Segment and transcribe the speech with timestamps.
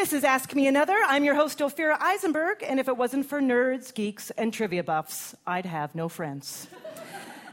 [0.00, 0.96] This is Ask Me Another.
[1.08, 5.34] I'm your host, Ophira Eisenberg, and if it wasn't for nerds, geeks, and trivia buffs,
[5.46, 6.68] I'd have no friends.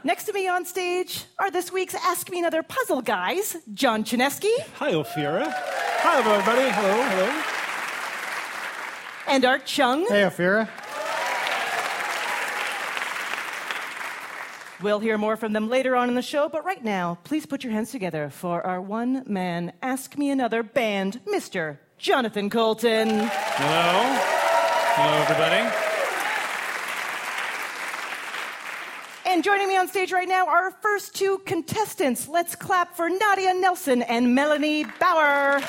[0.02, 4.50] Next to me on stage are this week's Ask Me Another puzzle guys, John Chaneski
[4.76, 5.52] Hi, Ophira.
[5.52, 6.70] Hi, everybody.
[6.70, 7.42] Hello, hello.
[9.26, 10.06] and Art Chung.
[10.08, 10.70] Hey, Ophira.
[14.80, 17.62] We'll hear more from them later on in the show, but right now, please put
[17.62, 21.76] your hands together for our one man Ask Me Another band, Mr.
[21.98, 23.08] Jonathan Coulton.
[23.08, 24.18] Hello.
[24.94, 25.68] Hello, everybody.
[29.26, 32.28] And joining me on stage right now are our first two contestants.
[32.28, 35.60] Let's clap for Nadia Nelson and Melanie Bauer.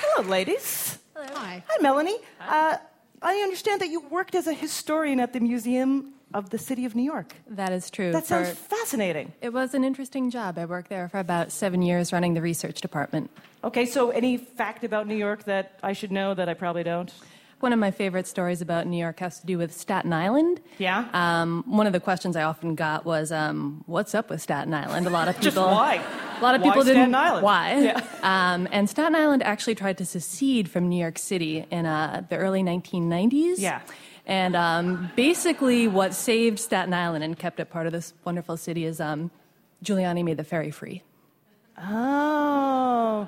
[0.00, 0.98] Hello, ladies.
[1.14, 1.62] Hi.
[1.68, 2.16] Hi, Melanie.
[2.40, 2.78] Uh,
[3.20, 6.94] I understand that you worked as a historian at the Museum of the City of
[6.94, 7.34] New York.
[7.48, 8.12] That is true.
[8.12, 9.32] That sounds For- fascinating.
[9.40, 10.58] it was an interesting job.
[10.58, 13.30] I worked there for about seven years running the research department.
[13.64, 17.12] Okay, so any fact about New York that I should know that I probably don't?
[17.60, 20.62] One of my favorite stories about New York has to do with Staten Island.
[20.78, 21.06] Yeah?
[21.12, 25.06] Um, one of the questions I often got was, um, "What's up with Staten Island?"
[25.06, 25.44] A lot of people.
[25.50, 26.02] Just why?
[26.38, 27.14] A lot of Why people Staten didn't.
[27.16, 27.44] Island?
[27.44, 27.78] Why?
[27.82, 28.02] Yeah.
[28.22, 32.36] Um, and Staten Island actually tried to secede from New York City in uh, the
[32.38, 33.56] early 1990s.
[33.58, 33.82] Yeah.
[34.30, 38.84] And um, basically, what saved Staten Island and kept it part of this wonderful city
[38.84, 39.32] is um,
[39.84, 41.02] Giuliani made the ferry free.
[41.76, 43.26] Oh,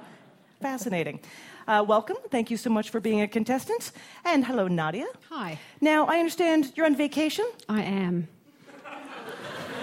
[0.60, 1.18] fascinating.
[1.66, 2.18] Uh, welcome.
[2.30, 3.90] Thank you so much for being a contestant.
[4.24, 5.06] And hello, Nadia.
[5.30, 7.46] Hi, Now, I understand you're on vacation.
[7.68, 8.28] I am.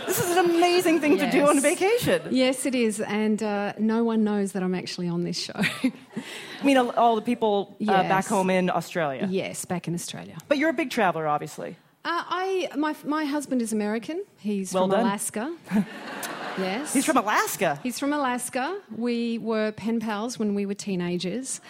[0.10, 2.20] This is an amazing thing to do on vacation.
[2.32, 5.54] Yes, it is, and uh, no one knows that I'm actually on this show.
[5.56, 5.94] I
[6.64, 9.28] mean, all- the people uh, back home in Australia.
[9.30, 10.36] yes, back in Australia.
[10.48, 11.76] But you're a big traveler, obviously.
[12.04, 14.24] Uh, I my my husband is American.
[14.40, 15.02] He's Well from done.
[15.02, 15.56] Alaska.
[16.58, 17.80] yes, He's from Alaska.
[17.84, 18.80] He's from Alaska.
[18.98, 21.62] We were pen pals when we were teenagers.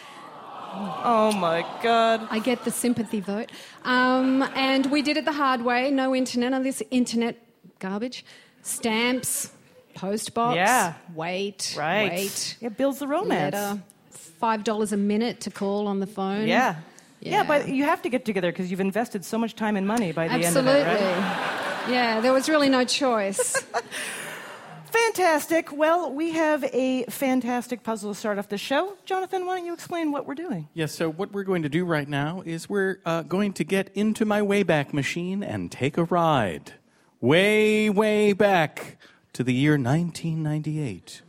[0.71, 2.25] Oh my God.
[2.29, 3.51] I get the sympathy vote.
[3.83, 5.89] Um, and we did it the hard way.
[5.91, 6.51] No internet.
[6.51, 7.35] None this internet
[7.79, 8.23] garbage.
[8.61, 9.51] Stamps,
[9.95, 10.55] postbox.
[10.55, 10.93] Yeah.
[11.15, 11.73] Wait.
[11.77, 12.11] Right.
[12.11, 12.57] Wait.
[12.61, 13.53] It builds the romance.
[13.55, 13.81] Letter.
[14.11, 16.47] Five dollars a minute to call on the phone.
[16.47, 16.75] Yeah.
[17.19, 17.43] Yeah, Yeah.
[17.43, 20.27] but you have to get together because you've invested so much time and money by
[20.29, 20.71] the Absolutely.
[20.79, 21.85] end of it, right?
[21.89, 23.61] Yeah, there was really no choice.
[24.85, 25.71] Fantastic.
[25.71, 28.95] Well, we have a fantastic puzzle to start off the show.
[29.05, 30.67] Jonathan, why don't you explain what we're doing?
[30.73, 33.89] Yes, so what we're going to do right now is we're uh, going to get
[33.93, 36.73] into my Wayback Machine and take a ride.
[37.21, 38.97] Way, way back
[39.33, 41.21] to the year 1998.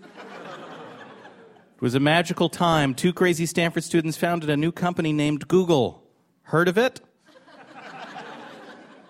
[1.74, 2.94] It was a magical time.
[2.94, 6.04] Two crazy Stanford students founded a new company named Google.
[6.42, 7.00] Heard of it?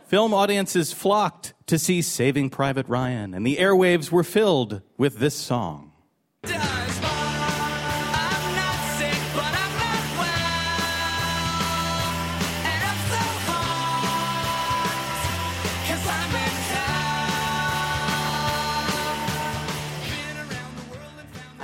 [0.07, 5.35] Film audiences flocked to see Saving Private Ryan, and the airwaves were filled with this
[5.35, 5.90] song.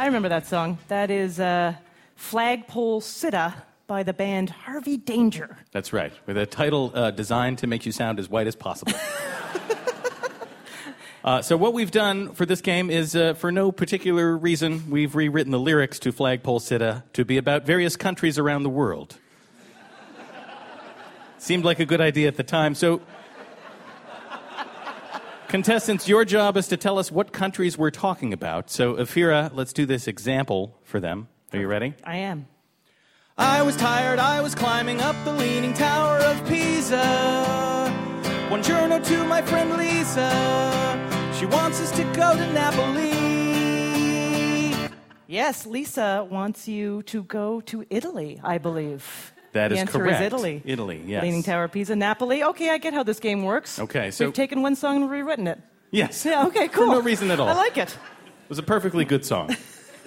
[0.07, 0.79] I remember that song.
[0.87, 1.75] That is uh,
[2.15, 3.55] Flagpole Sitta
[3.89, 5.59] by the band Harvey Danger.
[5.73, 8.93] That's right, with a title uh, designed to make you sound as white as possible.
[11.25, 15.17] uh, so, what we've done for this game is, uh, for no particular reason, we've
[15.17, 19.17] rewritten the lyrics to Flagpole Sitta to be about various countries around the world.
[21.39, 22.77] Seemed like a good idea at the time.
[22.77, 23.01] So,
[25.49, 28.71] contestants, your job is to tell us what countries we're talking about.
[28.71, 31.29] So, Ophira, let's do this example for them.
[31.53, 31.95] Are you ready?
[32.05, 32.47] I am.
[33.39, 37.93] I was tired, I was climbing up the leaning tower of Pisa.
[38.49, 40.31] Buongiorno to my friend Lisa.
[41.39, 43.11] She wants us to go to Napoli.
[45.27, 49.35] Yes, Lisa wants you to go to Italy, I believe.
[49.57, 50.21] That the is answer correct.
[50.21, 50.63] is Italy.
[50.65, 51.23] Italy, yes.
[51.23, 52.45] Leaning Tower, Pisa, Napoli.
[52.45, 53.79] Okay, I get how this game works.
[53.79, 55.59] Okay, so- We've taken one song and rewritten it.
[55.91, 56.25] Yes.
[56.25, 56.87] Yeah, okay, Cool.
[56.87, 56.93] For cool.
[56.95, 57.49] no reason at all.
[57.49, 57.91] I like it.
[57.91, 59.55] It was a perfectly good song.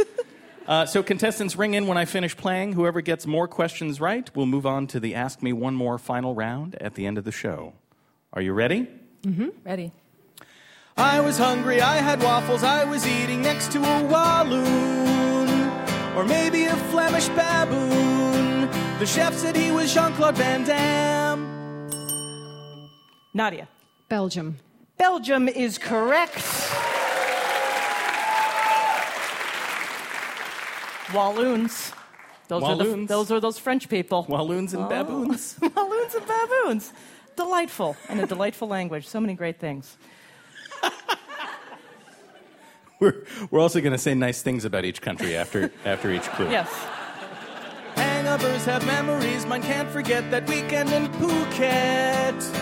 [0.67, 2.73] uh, so, contestants, ring in when I finish playing.
[2.73, 6.35] Whoever gets more questions right will move on to the Ask Me One More final
[6.35, 7.73] round at the end of the show.
[8.34, 8.87] Are you ready?
[9.23, 9.49] Mm-hmm.
[9.66, 9.91] Ready?
[10.95, 15.49] I was hungry, I had waffles, I was eating next to a walloon.
[16.16, 18.18] Or maybe a Flemish baboon.
[18.99, 21.90] The chef said he was Jean Claude Van Damme.
[23.34, 23.69] Nadia.
[24.09, 24.57] Belgium.
[24.97, 26.43] Belgium is correct.
[31.13, 31.93] Walloons.
[32.49, 33.07] Those Are the, Walloons.
[33.07, 34.25] those are those French people.
[34.28, 34.90] Walloons and oh.
[34.90, 35.57] baboons.
[35.75, 36.91] Walloons and baboons.
[37.37, 37.95] Delightful.
[38.09, 39.07] And a delightful language.
[39.07, 39.97] So many great things.
[42.99, 46.49] We're, we're also going to say nice things about each country after, after each clue.
[46.49, 46.69] Yes.
[48.70, 52.56] Have memories, mine can't forget that weekend in Phuket.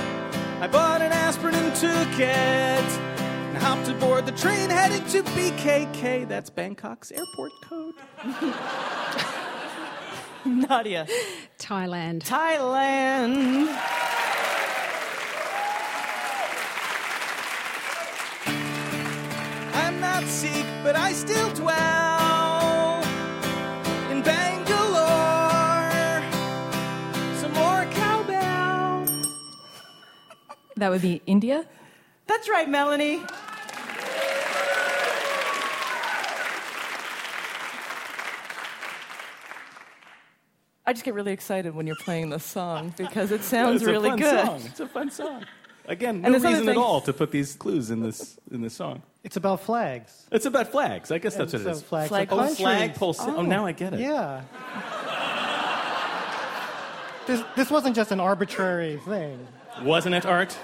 [0.61, 2.29] I bought an aspirin and took it.
[2.29, 6.25] And hopped aboard the train heading to BKK.
[6.27, 7.95] That's Bangkok's airport code.
[10.45, 11.07] Nadia.
[11.59, 12.23] Thailand.
[12.23, 13.67] Thailand.
[19.73, 22.06] I'm not Sikh, but I still dwell
[30.77, 31.65] That would be India.
[32.27, 33.23] That's right, Melanie.
[40.85, 44.07] I just get really excited when you're playing this song because it sounds it's really
[44.07, 44.45] a fun good.
[44.45, 44.61] Song.
[44.65, 45.45] It's a fun song.
[45.85, 48.61] Again, no And this other reason at all to put these clues in this in
[48.61, 49.01] this song.
[49.23, 50.27] It's about flags.
[50.31, 51.11] It's about flags.
[51.11, 51.81] I guess that's what So it is.
[51.81, 52.57] Flags Flag of Oh, countries.
[52.59, 53.13] flagpole.
[53.13, 53.41] si- oh, oh.
[53.41, 53.99] now I get it.
[53.99, 54.43] Yeah.
[57.27, 59.45] this, this wasn't just an arbitrary thing.
[59.83, 60.57] Wasn't it, Art?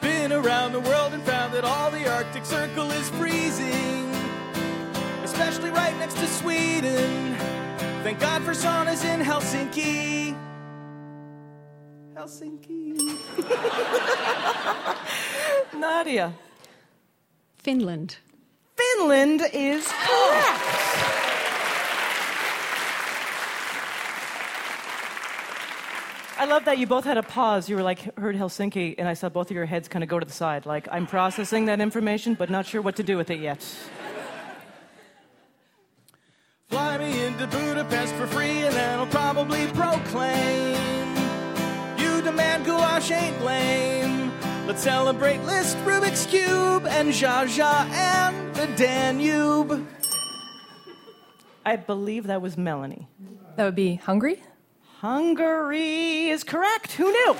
[0.00, 4.10] Been around the world and found that all the Arctic Circle is freezing,
[5.22, 7.36] especially right next to Sweden.
[8.02, 10.36] Thank God for saunas in Helsinki.
[12.14, 12.98] Helsinki.
[15.78, 16.32] Nadia.
[17.58, 18.16] Finland.
[18.76, 20.83] Finland is correct.
[26.36, 27.68] I love that you both had a pause.
[27.68, 30.18] You were like, heard Helsinki, and I saw both of your heads kind of go
[30.18, 30.66] to the side.
[30.66, 33.64] Like, I'm processing that information, but not sure what to do with it yet.
[36.68, 40.74] Fly me into Budapest for free, and then I'll probably proclaim
[41.98, 44.32] you demand gouache ain't lame.
[44.66, 49.86] Let's celebrate Liszt, Rubik's Cube, and Zsa Zsa and the Danube.
[51.64, 53.06] I believe that was Melanie.
[53.56, 54.42] That would be Hungary.
[55.04, 56.92] Hungary is correct.
[56.92, 57.34] Who knew?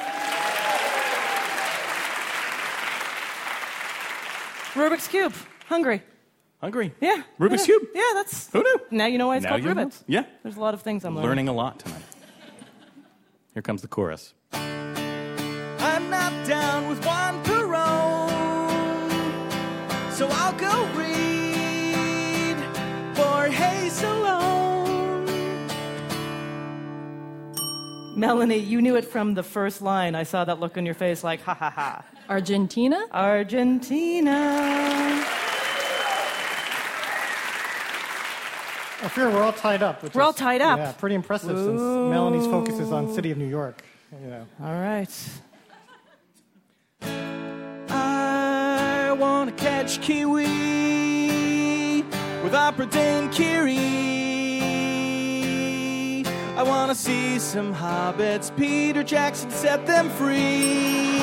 [4.75, 5.33] Rubik's Cube.
[5.67, 6.03] Hungary.
[6.61, 6.93] Hungry.
[7.01, 7.23] Yeah.
[7.41, 7.65] Rubik's.
[7.65, 7.85] Cube.
[7.95, 8.53] Yeah, that's.
[8.53, 8.81] Who knew?
[8.91, 9.87] Now you know why it's Now called you know.
[9.87, 10.05] Rubik's.
[10.07, 10.25] Yeah.
[10.43, 11.29] There's a lot of things I'm learning.
[11.31, 12.03] Learning a lot tonight.
[13.55, 14.35] Here comes the chorus.
[14.53, 18.29] I'm not down with one Perone,
[20.13, 21.04] so I'll go read
[28.17, 30.15] Melanie, you knew it from the first line.
[30.15, 32.05] I saw that look on your face like, ha ha ha.
[32.29, 33.07] Argentina.
[33.13, 34.31] Argentina.
[39.03, 40.03] I fear we're all tied up.
[40.03, 40.79] Which We're all tied up.
[40.79, 43.85] Yeah, pretty impressive since Melanie's focus is on City of New York.
[44.23, 44.47] You know.
[44.63, 45.11] All right.
[47.91, 50.47] I want to catch kiwi
[52.43, 54.14] with Opera Dame Kiri.
[56.57, 58.57] I want to see some hobbits.
[58.57, 61.19] Peter Jackson set them free.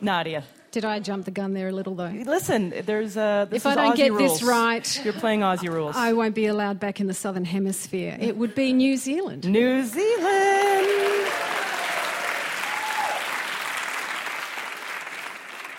[0.00, 0.44] Nadia.
[0.70, 2.12] Did I jump the gun there a little though?
[2.24, 4.38] Listen, there's uh, this If I don't Aussie get rules.
[4.38, 5.96] this right, you're playing Aussie rules.
[5.96, 8.16] I won't be allowed back in the southern hemisphere.
[8.20, 9.48] It would be New Zealand.
[9.50, 10.86] New Zealand.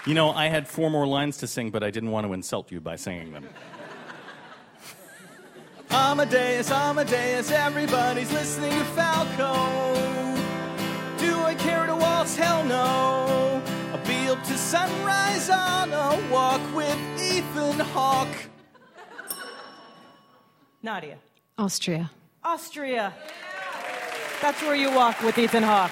[0.06, 2.70] You know, I had four more lines to sing, but I didn't want to insult
[2.72, 3.48] you by singing them.
[5.94, 9.54] Amadeus, Amadeus, everybody's listening to Falco.
[11.18, 12.36] Do I care to waltz?
[12.38, 13.62] Hell no.
[13.92, 18.48] I'll be up to sunrise on a walk with Ethan Hawke.
[20.82, 21.18] Nadia.
[21.58, 22.10] Austria.
[22.42, 23.14] Austria.
[24.42, 25.92] That's where you walk with Ethan Hawke.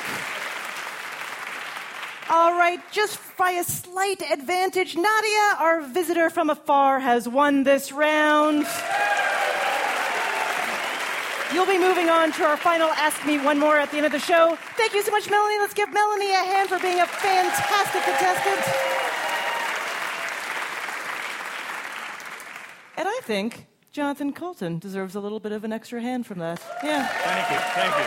[2.29, 7.91] All right, just by a slight advantage, Nadia, our visitor from afar, has won this
[7.91, 8.65] round.
[11.53, 14.11] You'll be moving on to our final Ask Me One More at the end of
[14.11, 14.55] the show.
[14.77, 15.57] Thank you so much, Melanie.
[15.59, 18.59] Let's give Melanie a hand for being a fantastic contestant.
[22.97, 26.61] And I think Jonathan Coulton deserves a little bit of an extra hand from that.
[26.83, 27.07] Yeah.
[27.07, 28.05] Thank you, thank you.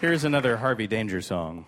[0.00, 1.66] Here's another Harvey Danger song.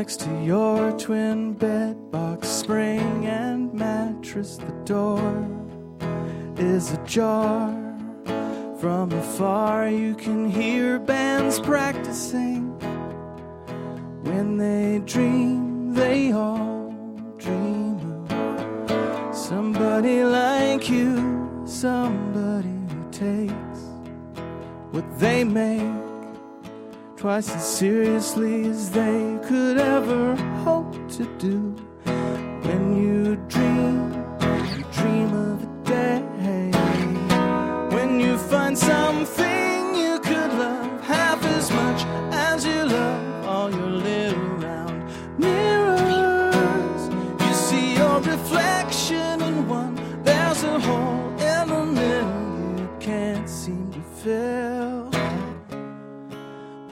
[0.00, 4.56] next to your twin bed box, spring and mattress.
[4.56, 5.30] The door
[6.56, 7.68] is ajar.
[8.80, 12.62] From afar, you can hear bands practicing.
[14.24, 16.94] When they dream, they all
[17.36, 23.80] dream of somebody like you, somebody who takes
[24.92, 25.99] what they make
[27.20, 30.34] twice as seriously as they could ever
[30.64, 31.76] hope to do.
[32.64, 33.19] When you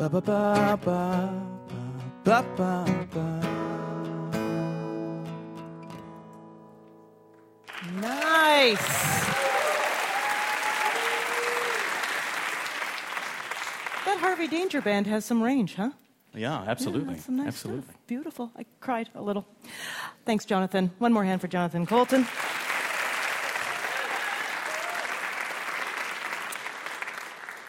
[0.09, 1.29] Ba ba ba ba
[2.25, 3.27] ba ba ba.
[8.01, 8.89] Nice.
[14.07, 15.91] That Harvey Danger Band has some range, huh?
[16.35, 17.19] Yeah, absolutely.
[17.19, 17.83] Some nice absolutely.
[17.83, 18.07] stuff.
[18.07, 18.51] Beautiful.
[18.57, 19.47] I cried a little.
[20.25, 20.91] Thanks, Jonathan.
[20.97, 22.27] One more hand for Jonathan Coulton.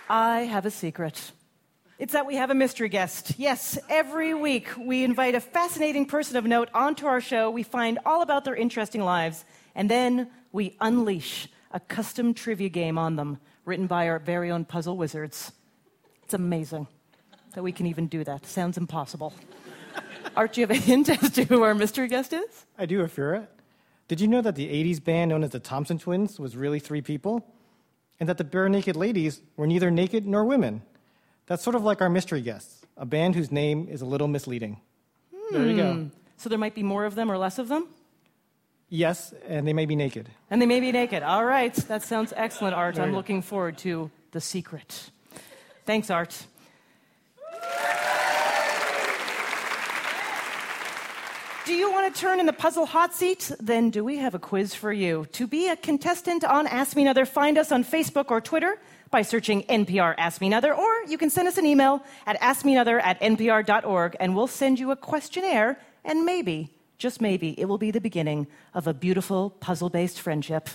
[0.09, 1.33] I have a secret.
[1.99, 3.33] It's that we have a mystery guest.
[3.37, 7.51] Yes, every week we invite a fascinating person of note onto our show.
[7.51, 9.43] We find all about their interesting lives,
[9.75, 14.63] and then we unleash a custom trivia game on them, written by our very own
[14.63, 15.51] puzzle wizards.
[16.23, 16.87] It's amazing
[17.53, 18.45] that we can even do that.
[18.45, 19.33] Sounds impossible.
[20.37, 22.65] Art, do you have a hint as to who our mystery guest is?
[22.77, 23.47] I do, Ophira.
[24.07, 27.01] Did you know that the 80s band known as the Thompson Twins was really three
[27.01, 27.45] people?
[28.21, 30.81] And that the Barenaked Ladies were neither naked nor women?
[31.49, 34.79] That's sort of like our mystery guests, a band whose name is a little misleading.
[35.51, 35.93] There you go.
[35.93, 36.07] Hmm.
[36.37, 37.87] So there might be more of them or less of them?
[38.87, 40.29] Yes, and they may be naked.
[40.51, 41.23] And they may be naked.
[41.23, 41.73] All right.
[41.73, 42.99] That sounds excellent, Art.
[42.99, 45.09] I'm looking forward to the secret.
[45.85, 46.45] Thanks, Art.
[51.65, 53.51] Do you want to turn in the puzzle hot seat?
[53.59, 55.25] Then do we have a quiz for you?
[55.33, 58.77] To be a contestant on Ask Me Another, find us on Facebook or Twitter
[59.11, 63.01] by searching NPR Ask Me Another, or you can send us an email at askmeanother
[63.01, 67.91] at npr.org, and we'll send you a questionnaire, and maybe, just maybe, it will be
[67.91, 70.69] the beginning of a beautiful puzzle based friendship.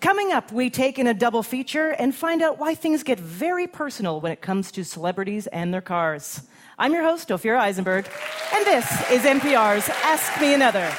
[0.00, 3.66] Coming up, we take in a double feature and find out why things get very
[3.66, 6.42] personal when it comes to celebrities and their cars.
[6.78, 8.06] I'm your host, Ophira Eisenberg,
[8.54, 10.92] and this is NPR's Ask Me Another.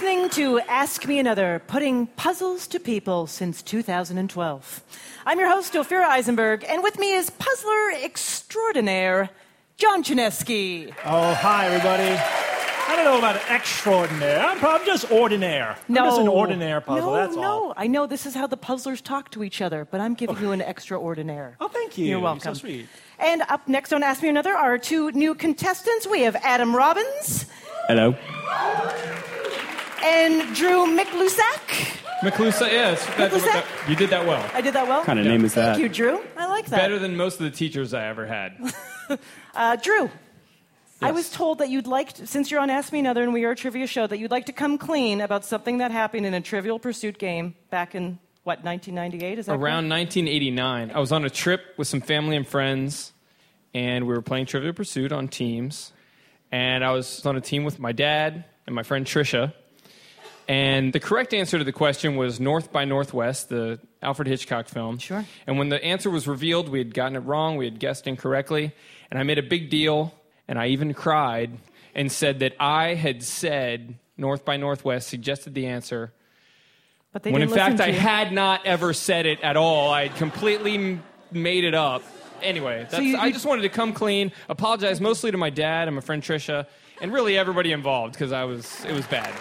[0.00, 4.82] Listening to Ask Me Another, putting puzzles to people since 2012.
[5.26, 9.28] I'm your host, Ophira Eisenberg, and with me is puzzler extraordinaire,
[9.76, 10.94] John Chaneski.
[11.04, 12.12] Oh, hi, everybody.
[12.16, 14.38] I don't know about extraordinaire.
[14.46, 15.76] I'm probably just ordinaire.
[15.88, 16.04] I'm No.
[16.04, 17.42] just an ordinaire puzzle, No, that's no.
[17.42, 17.74] all.
[17.76, 20.52] I know this is how the puzzlers talk to each other, but I'm giving you
[20.52, 21.56] an extraordinaire.
[21.60, 22.04] Oh, thank you.
[22.04, 22.54] You're You're welcome.
[22.54, 22.86] so sweet.
[23.18, 26.06] And up next on Ask Me Another are our two new contestants.
[26.06, 27.46] We have Adam Robbins
[27.88, 28.14] Hello.
[30.02, 31.96] And Drew McLusack.
[32.22, 33.04] McLusa, yes.
[33.16, 33.44] That, McLusac?
[33.44, 34.48] that- you did that well.
[34.52, 34.98] I did that well?
[34.98, 35.76] What Kind of name is that?
[35.76, 36.20] Thank you, Drew.
[36.36, 36.76] I like that.
[36.78, 38.58] Better than most of the teachers I ever had.
[39.54, 40.10] Uh, Drew,
[41.00, 43.44] I was told that you'd like, to, since you're on Ask Me Another and we
[43.44, 46.34] are a trivia show, that you'd like to come clean about something that happened in
[46.34, 49.38] a Trivial Pursuit game back in, what, 1998?
[49.38, 53.12] Is that Around 1989, I was on a trip with some family and friends,
[53.72, 55.92] and we were playing Trivial Pursuit on teams.
[56.52, 59.54] And I was on a team with my dad and my friend Trisha.
[60.48, 64.96] And the correct answer to the question was North by Northwest, the Alfred Hitchcock film.
[64.98, 65.24] Sure.
[65.46, 68.72] And when the answer was revealed, we had gotten it wrong, we had guessed incorrectly.
[69.10, 70.14] And I made a big deal,
[70.48, 71.50] and I even cried
[71.94, 76.12] and said that I had said North by Northwest, suggested the answer,
[77.12, 77.92] But they when in fact I you.
[77.98, 79.90] had not ever said it at all.
[79.90, 82.02] I had completely m- made it up.
[82.42, 85.94] Anyway, that's, you- I just wanted to come clean, apologize mostly to my dad and
[85.94, 86.66] my friend Trisha,
[87.02, 89.32] and really everybody involved because I was it was bad.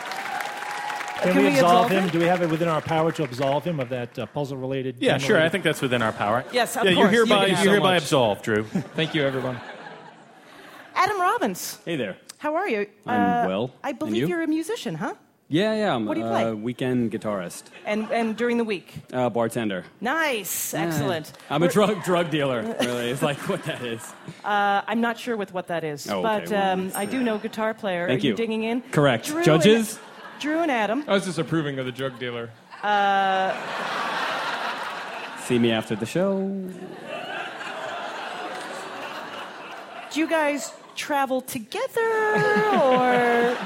[1.22, 2.04] Can, Can we, we absolve absolve him?
[2.04, 2.10] him?
[2.10, 4.98] Do we have it within our power to absolve him of that uh, puzzle related?
[5.00, 5.42] Yeah, sure.
[5.42, 6.44] I think that's within our power.
[6.52, 7.12] Yes, of yeah, course.
[7.12, 8.04] You're hereby, You you're so hereby much.
[8.04, 8.64] absolved, Drew.
[8.64, 9.60] Thank you, everyone.
[10.96, 12.18] Adam Robbins, Hey there.
[12.40, 12.88] how are you?
[13.06, 13.72] Uh, I'm well.
[13.84, 14.28] I believe you?
[14.28, 15.14] you're a musician, huh?
[15.50, 15.96] Yeah, yeah.
[15.96, 16.54] I'm What do you a play?
[16.54, 18.94] weekend guitarist, And, and during the week.
[19.14, 19.86] uh, bartender.
[20.02, 21.32] Nice, excellent.
[21.50, 22.64] I'm a We're- drug drug dealer.
[22.82, 24.02] Really, it's like what that is.
[24.44, 27.22] Uh, I'm not sure with what that is, Oh, okay, but well, um, I do
[27.24, 28.08] know guitar player.
[28.08, 28.36] Thank are you, you.
[28.36, 28.82] digging in?
[28.92, 29.26] Correct.
[29.28, 29.96] Drew Judges?
[29.98, 30.04] And,
[30.40, 31.04] Drew and Adam.
[31.08, 32.50] I was just approving of the drug dealer.
[35.46, 36.40] See me after the show.
[40.12, 42.36] Do you guys travel together,
[42.74, 43.58] or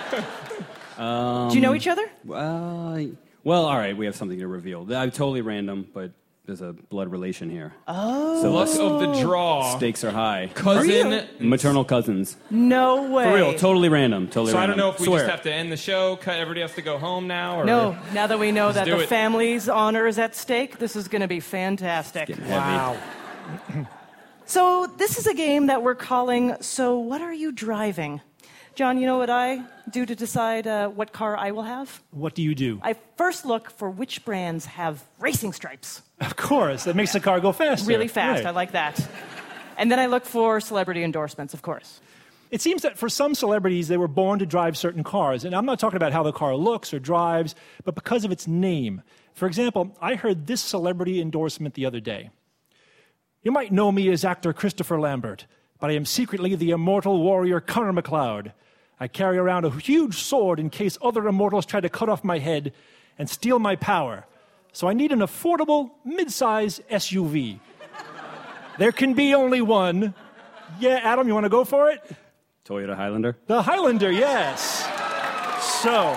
[1.50, 2.04] do you know each other?
[2.32, 3.04] Uh,
[3.44, 3.96] well, all right.
[3.96, 4.82] We have something to reveal.
[4.94, 6.12] I'm totally random, but
[6.46, 7.74] there's a blood relation here.
[7.88, 8.42] Oh.
[8.42, 9.76] So Luck of the draw.
[9.78, 10.50] stakes are high.
[10.54, 11.28] Cousin.
[11.40, 12.36] Maternal cousins.
[12.50, 13.24] No way.
[13.26, 14.28] For real, totally random.
[14.28, 15.20] Totally So I don't know if we Swear.
[15.20, 17.98] just have to end the show, cut everybody has to go home now, or No,
[18.14, 19.08] now that we know Let's that the it.
[19.10, 22.30] family's honor is at stake, this is going to be fantastic.
[22.48, 22.98] Wow.
[24.46, 28.20] So, this is a game that we're calling So What Are You Driving?
[28.76, 32.02] John, you know what I do to decide uh, what car I will have?
[32.12, 32.80] What do you do?
[32.82, 36.02] I first look for which brands have racing stripes.
[36.22, 37.88] Of course, that makes the car go faster.
[37.88, 38.44] Really fast.
[38.44, 38.50] Right.
[38.50, 39.06] I like that.
[39.78, 42.00] And then I look for celebrity endorsements, of course.
[42.50, 45.46] It seems that for some celebrities, they were born to drive certain cars.
[45.46, 48.48] And I'm not talking about how the car looks or drives, but because of its
[48.48, 49.02] name.
[49.34, 52.30] For example, I heard this celebrity endorsement the other day.
[53.42, 55.46] You might know me as actor Christopher Lambert,
[55.82, 58.54] but I am secretly the immortal warrior Connor MacLeod.
[59.00, 62.38] I carry around a huge sword in case other immortals try to cut off my
[62.38, 62.72] head
[63.18, 64.28] and steal my power.
[64.74, 67.60] So I need an affordable, mid-size SUV.
[68.78, 70.14] there can be only one.
[70.80, 72.00] Yeah, Adam, you want to go for it?
[72.64, 73.36] Toyota Highlander.
[73.48, 74.88] The Highlander, yes.
[75.82, 76.16] So,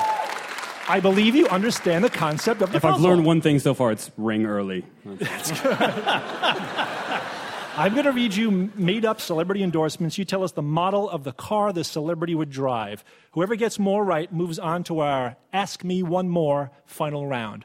[0.88, 3.92] I believe you understand the concept of the If I've learned one thing so far,
[3.92, 4.84] it's ring early.
[7.76, 10.16] I'm going to read you made up celebrity endorsements.
[10.16, 13.02] You tell us the model of the car the celebrity would drive.
[13.32, 17.64] Whoever gets more right moves on to our Ask Me One More final round.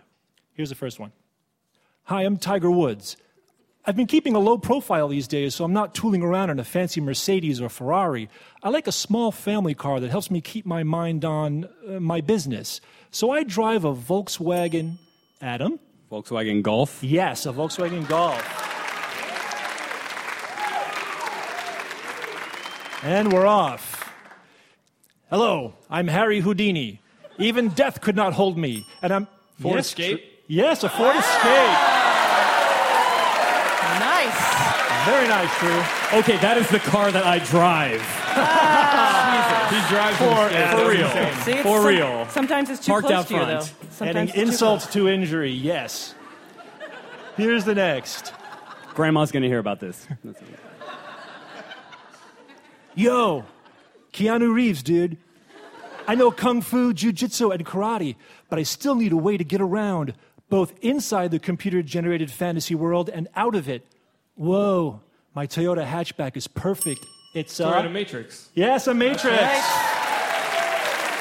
[0.54, 1.12] Here's the first one
[2.06, 3.18] Hi, I'm Tiger Woods.
[3.86, 6.64] I've been keeping a low profile these days, so I'm not tooling around in a
[6.64, 8.30] fancy Mercedes or Ferrari.
[8.64, 12.22] I like a small family car that helps me keep my mind on uh, my
[12.22, 12.82] business.
[13.12, 14.98] So I drive a Volkswagen.
[15.40, 15.80] Adam?
[16.12, 17.04] Volkswagen Golf.
[17.04, 18.69] Yes, a Volkswagen Golf.
[23.04, 24.12] And we're off.
[25.30, 27.02] Hello, I'm Harry Houdini.
[27.38, 28.86] Even death could not hold me.
[29.02, 29.28] And I'm.
[29.62, 30.18] Ford yes, Escape?
[30.20, 31.76] tr- yes, a Ford Escape.
[34.00, 35.06] Nice.
[35.06, 36.20] Very nice, Drew.
[36.20, 38.02] Okay, that is the car that I drive.
[38.42, 39.68] Ah.
[39.70, 41.44] he drives For- him for real.
[41.44, 42.28] See, it's For some- real.
[42.30, 43.60] Sometimes it's too Parked close out to you, front.
[43.62, 43.88] though.
[43.92, 46.16] Sometimes Adding it's too insult to injury, yes.
[47.38, 48.34] Here's the next.
[48.94, 50.06] Grandma's going to hear about this.
[53.00, 53.12] That's it.
[53.12, 53.46] Yo,
[54.14, 55.18] Keanu Reeves, dude.
[56.08, 58.16] I know kung fu, jujitsu, and karate,
[58.50, 60.14] but I still need a way to get around,
[60.50, 63.86] both inside the computer generated fantasy world and out of it.
[64.36, 65.02] Whoa,
[65.36, 67.06] my Toyota hatchback is perfect.
[67.36, 68.50] It's uh, Toyota Matrix.
[68.56, 69.38] yes, a Matrix.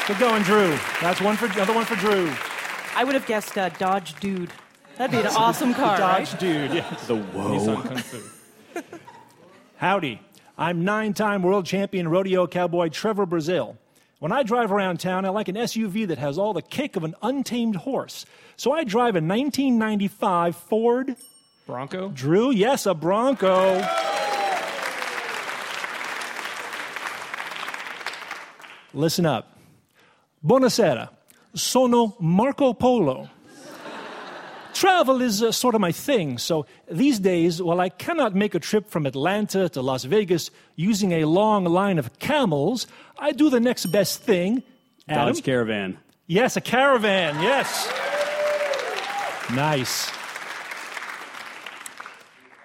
[0.06, 0.74] Good going, Drew.
[1.02, 2.32] That's one for another one for Drew.
[2.96, 4.50] I would have guessed uh, Dodge Dude.
[4.96, 6.40] That'd be an awesome car, Dodge right?
[6.40, 6.72] dude.
[6.72, 7.06] Yes.
[7.06, 7.50] The whoa.
[7.50, 8.82] Nissan Kung Fu.
[9.76, 10.20] Howdy.
[10.60, 13.76] I'm nine time world champion rodeo cowboy Trevor Brazile.
[14.18, 17.04] When I drive around town, I like an SUV that has all the kick of
[17.04, 18.26] an untamed horse.
[18.56, 21.14] So I drive a 1995 Ford
[21.64, 22.08] Bronco.
[22.08, 22.50] Drew.
[22.50, 23.80] Yes, a Bronco.
[28.92, 29.56] Listen up.
[30.44, 31.10] Buonasera.
[31.54, 33.30] Sono Marco Polo.
[34.78, 38.60] Travel is uh, sort of my thing, so these days, while I cannot make a
[38.60, 42.86] trip from Atlanta to Las Vegas using a long line of camels,
[43.18, 44.62] I do the next best thing.
[45.08, 45.34] Adam?
[45.34, 45.98] Dodge Caravan.
[46.28, 47.92] Yes, a caravan, yes.
[49.52, 50.12] Nice.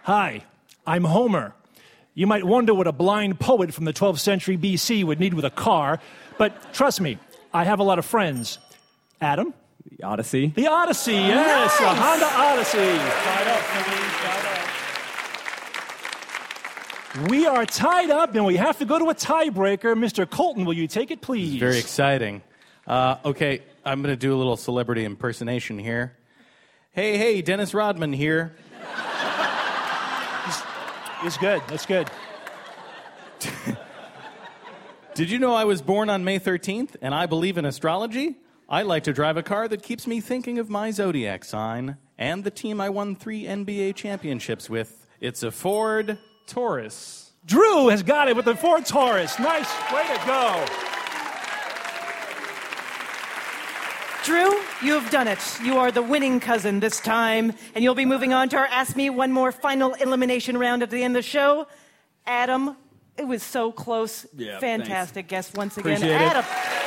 [0.03, 0.43] Hi,
[0.85, 1.55] I'm Homer.
[2.13, 5.45] You might wonder what a blind poet from the 12th century BC would need with
[5.45, 5.99] a car,
[6.37, 7.17] but trust me,
[7.51, 8.59] I have a lot of friends.
[9.19, 9.55] Adam?
[9.97, 10.47] The Odyssey.
[10.55, 11.97] The Odyssey, yes, a Nice.
[11.99, 12.77] Honda Odyssey.
[12.77, 13.61] Tied up,
[14.23, 14.45] tied
[17.25, 17.29] up.
[17.29, 19.95] We are tied up and we have to go to a tiebreaker.
[19.95, 20.27] Mr.
[20.27, 21.59] Coulton, will you take it, please?
[21.59, 22.41] Very exciting.
[22.87, 26.17] Uh, okay, I'm going to do a little celebrity impersonation here.
[26.91, 28.55] Hey, hey, Dennis Rodman here.
[31.23, 31.61] It's good.
[31.67, 32.09] That's good.
[35.13, 38.37] Did you know I was born on May 13th and I believe in astrology?
[38.73, 42.43] I like to drive a car that keeps me thinking of my zodiac sign and
[42.43, 45.05] the team I won three NBA championships with.
[45.19, 46.17] It's a Ford.
[46.47, 47.33] Taurus.
[47.45, 49.37] Drew has got it with the Ford Taurus.
[49.37, 49.71] Nice.
[49.93, 50.65] Way to go.
[54.23, 54.49] Drew,
[54.81, 55.37] you have done it.
[55.63, 58.95] You are the winning cousin this time, and you'll be moving on to our Ask
[58.95, 61.67] Me One More final elimination round at the end of the show.
[62.25, 62.75] Adam,
[63.19, 64.25] it was so close.
[64.35, 65.97] Yeah, Fantastic guest once again.
[65.97, 66.82] Appreciate it.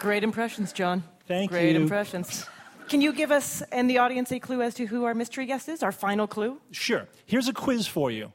[0.00, 1.04] Great impressions, John.
[1.28, 1.72] Thank Great you.
[1.74, 2.46] Great impressions.
[2.88, 5.68] Can you give us and the audience a clue as to who our mystery guest
[5.68, 5.82] is?
[5.82, 6.58] Our final clue?
[6.72, 7.06] Sure.
[7.26, 8.32] Here's a quiz for you.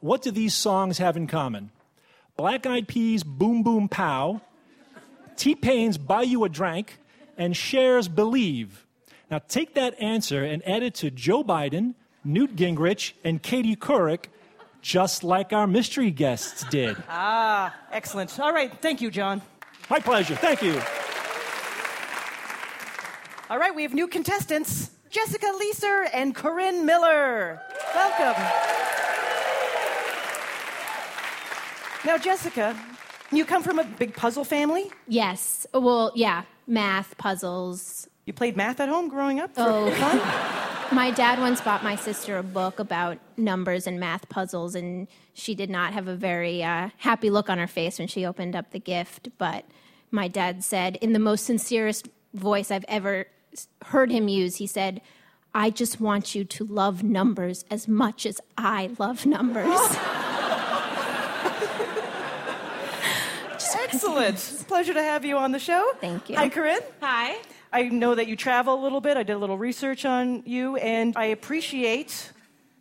[0.00, 1.70] What do these songs have in common?
[2.36, 4.42] Black Eyed Peas, Boom Boom Pow,
[5.36, 6.98] T Pain's Buy You a Drink,
[7.38, 8.86] and Cher's believe?
[9.30, 14.26] Now take that answer and add it to Joe Biden, Newt Gingrich, and Katie Couric,
[14.82, 16.96] just like our mystery guests did.
[17.08, 18.38] Ah, excellent.
[18.38, 19.40] All right, thank you, John.
[19.88, 20.36] My pleasure.
[20.36, 20.80] Thank you.
[23.48, 27.60] All right, we have new contestants Jessica Leeser and Corinne Miller.
[27.94, 28.42] Welcome.
[32.04, 32.76] Now, Jessica,
[33.30, 34.90] you come from a big puzzle family?
[35.06, 35.64] Yes.
[35.72, 36.42] Well, yeah.
[36.66, 38.08] Math, puzzles.
[38.24, 39.52] You played math at home growing up?
[39.56, 39.92] Oh.
[39.92, 40.20] fun?
[40.96, 45.54] My dad once bought my sister a book about numbers and math puzzles, and she
[45.56, 48.70] did not have a very uh, happy look on her face when she opened up
[48.70, 49.30] the gift.
[49.36, 49.64] But
[50.12, 53.26] my dad said, in the most sincerest voice I've ever
[53.86, 55.00] heard him use, he said,
[55.54, 59.66] I just want you to love numbers as much as I love numbers.
[63.96, 64.34] Excellent.
[64.34, 65.92] It's a pleasure to have you on the show.
[66.00, 66.36] Thank you.
[66.36, 66.80] Hi, Corinne.
[67.00, 67.36] Hi.
[67.72, 69.16] I know that you travel a little bit.
[69.16, 72.32] I did a little research on you, and I appreciate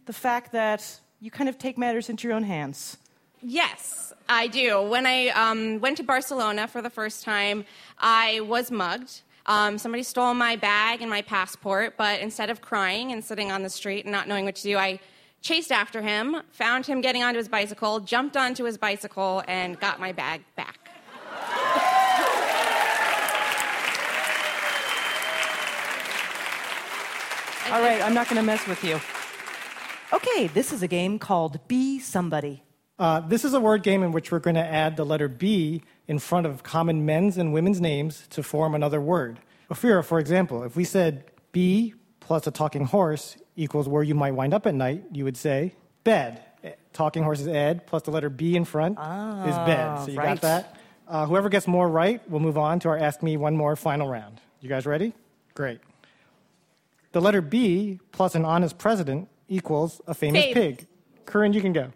[0.06, 2.98] the fact that you kind of take matters into your own hands.
[3.42, 4.82] Yes, I do.
[4.82, 7.66] When I um, went to Barcelona for the first time,
[8.00, 9.22] I was mugged.
[9.48, 13.62] Um, somebody stole my bag and my passport, but instead of crying and sitting on
[13.62, 15.00] the street and not knowing what to do, I
[15.42, 20.00] chased after him, found him getting onto his bicycle, jumped onto his bicycle, and got
[20.00, 20.90] my bag back.
[27.72, 29.00] All right, I'm not going to mess with you.
[30.14, 32.65] Okay, this is a game called Be Somebody.
[32.98, 35.84] Uh, this is a word game in which we're going to add the letter B
[36.08, 39.40] in front of common men's and women's names to form another word.
[39.70, 44.32] Ophira, for example, if we said B plus a talking horse equals where you might
[44.32, 46.42] wind up at night, you would say bed.
[46.64, 50.06] Eh, Talking horse is Ed, plus the letter B in front is bed.
[50.06, 50.28] So you right.
[50.28, 50.76] got that?
[51.08, 54.08] Uh, whoever gets more right will move on to our Ask Me One More final
[54.08, 54.40] round.
[54.62, 55.14] You guys ready?
[55.54, 55.80] Great.
[57.12, 60.54] The letter B plus an honest president equals a famous Babe.
[60.54, 60.88] pig.
[61.26, 61.92] Corinne, you can go.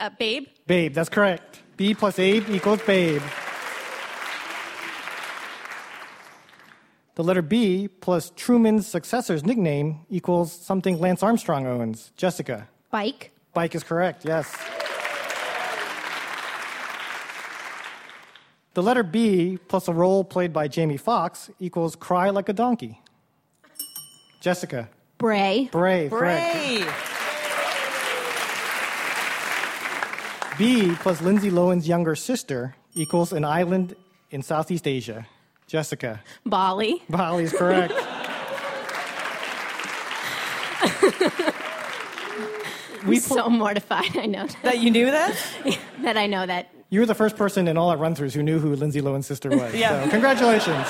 [0.00, 1.60] Uh, babe, Babe, that's correct.
[1.76, 3.22] B plus Abe equals Babe.
[7.16, 12.12] The letter B plus Truman's successor's nickname equals something Lance Armstrong owns.
[12.16, 12.66] Jessica.
[12.90, 13.32] Bike.
[13.52, 14.56] Bike is correct, yes.
[18.72, 23.02] The letter B plus a role played by Jamie Foxx equals Cry Like a Donkey.
[24.40, 24.88] Jessica.
[25.18, 25.68] Bray.
[25.70, 26.56] Brave, correct.
[26.56, 26.86] Hey!
[30.60, 33.96] B plus Lindsay Lohan's younger sister equals an island
[34.30, 35.26] in Southeast Asia.
[35.66, 36.20] Jessica.
[36.44, 37.02] Bali.
[37.08, 37.94] Bali is correct.
[43.02, 44.14] I'm so mortified.
[44.18, 44.62] I know that.
[44.62, 45.34] That you knew that?
[46.02, 46.68] that I know that.
[46.90, 49.26] You were the first person in all our run throughs who knew who Lindsay Lohan's
[49.26, 49.74] sister was.
[49.74, 50.04] Yeah.
[50.04, 50.86] So, congratulations.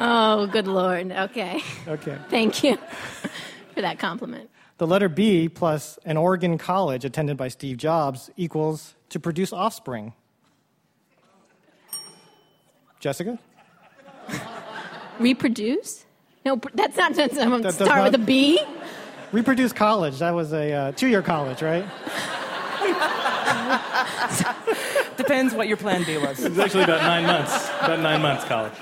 [0.00, 1.12] Oh, good lord.
[1.12, 1.62] Okay.
[1.86, 2.18] Okay.
[2.28, 2.76] Thank you
[3.74, 4.50] for that compliment.
[4.78, 10.12] The letter B plus an Oregon college attended by Steve Jobs equals to produce offspring.
[13.00, 13.38] Jessica?
[15.18, 16.04] Reproduce?
[16.44, 17.14] No, that's not.
[17.14, 18.60] That's, I'm That does start not- with a B.
[19.32, 20.20] Reproduce college.
[20.20, 21.84] That was a uh, two year college, right?
[25.16, 26.42] Depends what your plan B was.
[26.42, 27.68] It's actually about nine months.
[27.82, 28.72] About nine months college.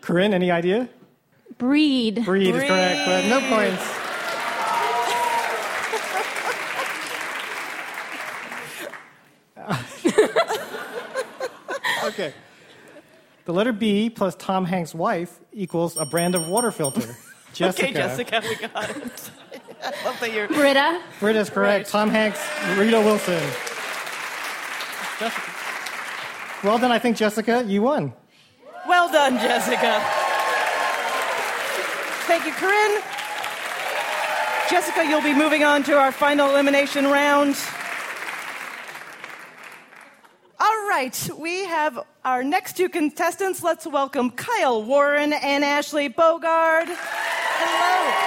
[0.00, 0.88] Corinne, any idea?
[1.56, 2.24] Breed.
[2.24, 3.82] Breed is correct, but no points.
[12.04, 12.32] okay.
[13.48, 17.00] The letter B plus Tom Hanks' wife equals a brand of water filter.
[17.54, 17.84] Jessica.
[17.86, 18.96] Okay, Jessica, we got it.
[19.82, 20.48] I love that you're.
[20.48, 21.00] Brita.
[21.18, 21.88] Brita's is correct.
[21.88, 23.40] Tom Hanks, Rita Wilson.
[25.18, 25.50] Jessica.
[26.62, 27.64] Well done, I think, Jessica.
[27.66, 28.12] You won.
[28.86, 29.98] Well done, Jessica.
[32.26, 33.00] Thank you, Corinne.
[34.68, 37.56] Jessica, you'll be moving on to our final elimination round.
[40.60, 43.62] All right, we have our next two contestants.
[43.62, 46.86] Let's welcome Kyle Warren and Ashley Bogard.
[46.88, 48.24] Hello.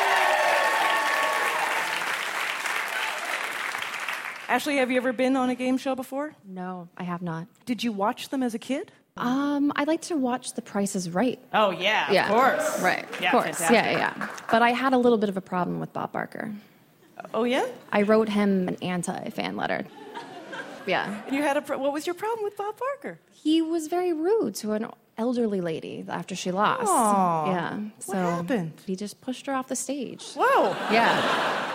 [4.47, 6.33] Ashley, have you ever been on a game show before?
[6.45, 7.47] No, I have not.
[7.65, 8.91] Did you watch them as a kid?
[9.17, 11.39] Um, I like to watch The Price is Right.
[11.53, 12.81] Oh, yeah, yeah, of course.
[12.81, 13.57] Right, Yeah, of course.
[13.57, 13.97] fantastic.
[13.97, 14.27] Yeah, yeah.
[14.49, 16.51] But I had a little bit of a problem with Bob Barker.
[17.33, 17.65] Oh, yeah?
[17.91, 19.85] I wrote him an anti-fan letter.
[20.87, 21.21] Yeah.
[21.27, 23.19] And you had a pro- what was your problem with Bob Barker?
[23.31, 26.87] He was very rude to an elderly lady after she lost.
[26.87, 27.75] Aw, yeah.
[27.77, 28.73] what So happened?
[28.85, 30.33] he just pushed her off the stage.
[30.33, 30.69] Whoa.
[30.91, 31.67] Yeah.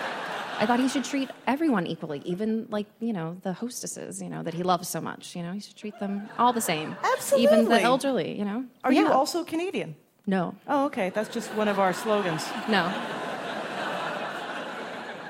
[0.59, 4.43] I thought he should treat everyone equally, even like, you know, the hostesses, you know,
[4.43, 5.37] that he loves so much.
[5.37, 6.97] You know, he should treat them all the same.
[7.05, 7.45] Absolutely.
[7.45, 8.65] Even the elderly, you know.
[8.83, 9.97] Are you also Canadian?
[10.27, 10.55] No.
[10.67, 11.11] Oh, okay.
[11.11, 12.45] That's just one of our slogans.
[12.69, 12.91] No.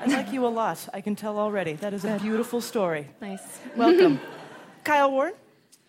[0.07, 0.87] I like you a lot.
[0.93, 1.73] I can tell already.
[1.73, 3.07] That is a beautiful story.
[3.21, 3.41] Nice.
[3.75, 4.19] Welcome.
[4.85, 5.33] Kyle Warren,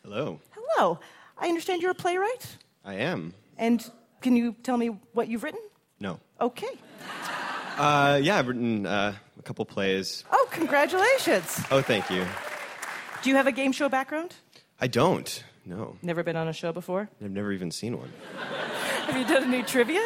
[0.03, 0.99] Hello, hello.
[1.37, 2.57] I understand you're a playwright.
[2.85, 3.33] I am.
[3.59, 3.89] And
[4.21, 5.61] can you tell me what you've written?
[6.01, 6.19] No.
[6.41, 6.67] Okay.
[7.77, 10.25] Uh, yeah, I've written uh, a couple plays.
[10.33, 11.61] Oh, congratulations.
[11.71, 12.25] Oh, thank you.
[13.23, 14.35] Do you have a game show background?
[14.81, 15.45] I don't.
[15.65, 17.09] No, Never been on a show before?
[17.23, 18.11] I've never even seen one.
[19.07, 20.01] Have you done any trivia?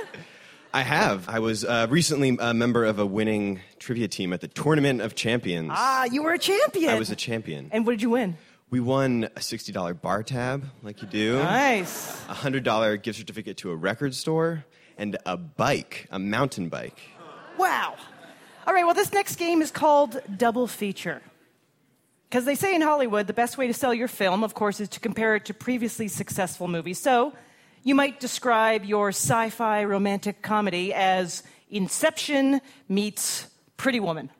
[0.75, 1.29] I have.
[1.29, 5.15] I was uh, recently a member of a winning trivia team at the Tournament of
[5.15, 5.69] Champions.
[5.71, 6.89] Ah, you were a champion.
[6.91, 7.69] I was a champion.
[7.73, 8.39] And what did you win?
[8.71, 11.39] We won a $60 bar tab, like you do.
[11.39, 12.25] Nice.
[12.31, 14.65] A $100 gift certificate to a record store,
[14.97, 16.99] and a bike, a mountain bike.
[17.59, 17.97] Wow.
[18.67, 21.21] All right, well, this next game is called Double Feature.
[22.31, 24.89] Because they say in Hollywood, the best way to sell your film, of course, is
[24.89, 26.99] to compare it to previously successful movies.
[26.99, 27.35] So
[27.83, 34.31] you might describe your sci fi romantic comedy as Inception meets Pretty Woman.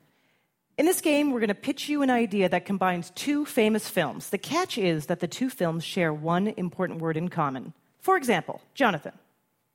[0.79, 4.31] In this game, we're going to pitch you an idea that combines two famous films.
[4.31, 7.73] The catch is that the two films share one important word in common.
[8.01, 9.13] For example, Jonathan.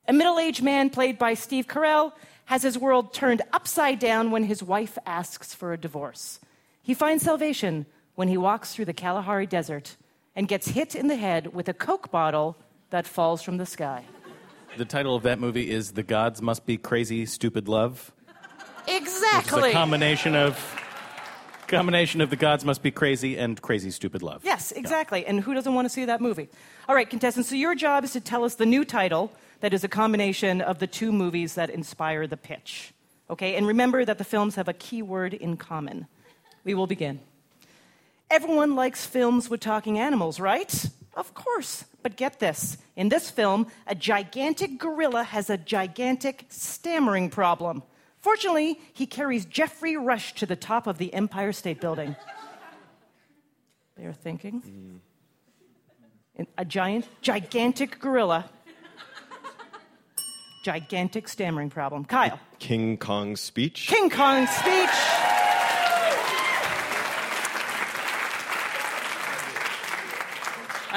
[0.06, 2.12] A middle aged man played by Steve Carell
[2.46, 6.40] has his world turned upside down when his wife asks for a divorce.
[6.82, 9.96] He finds salvation when he walks through the Kalahari Desert
[10.34, 12.56] and gets hit in the head with a Coke bottle
[12.90, 14.04] that falls from the sky.
[14.76, 18.12] The title of that movie is The Gods Must Be Crazy, Stupid Love.
[18.86, 19.58] Exactly.
[19.58, 20.58] It's a combination of
[21.66, 24.42] combination of The Gods Must Be Crazy and Crazy, Stupid Love.
[24.44, 25.26] Yes, exactly.
[25.26, 26.48] And who doesn't want to see that movie?
[26.88, 29.84] All right, contestants, so your job is to tell us the new title that is
[29.84, 32.94] a combination of the two movies that inspire the pitch.
[33.28, 36.06] Okay, and remember that the films have a key word in common.
[36.64, 37.20] We will begin.
[38.30, 40.86] Everyone likes films with talking animals, right?
[41.18, 41.84] Of course.
[42.02, 47.82] But get this in this film, a gigantic gorilla has a gigantic stammering problem.
[48.20, 52.14] Fortunately, he carries Geoffrey Rush to the top of the Empire State Building.
[53.96, 55.00] They are thinking.
[56.36, 58.48] In- A giant, gigantic gorilla.
[60.62, 62.04] Gigantic stammering problem.
[62.04, 63.88] Kyle, King Kong's speech.
[63.88, 64.90] King Kong's speech.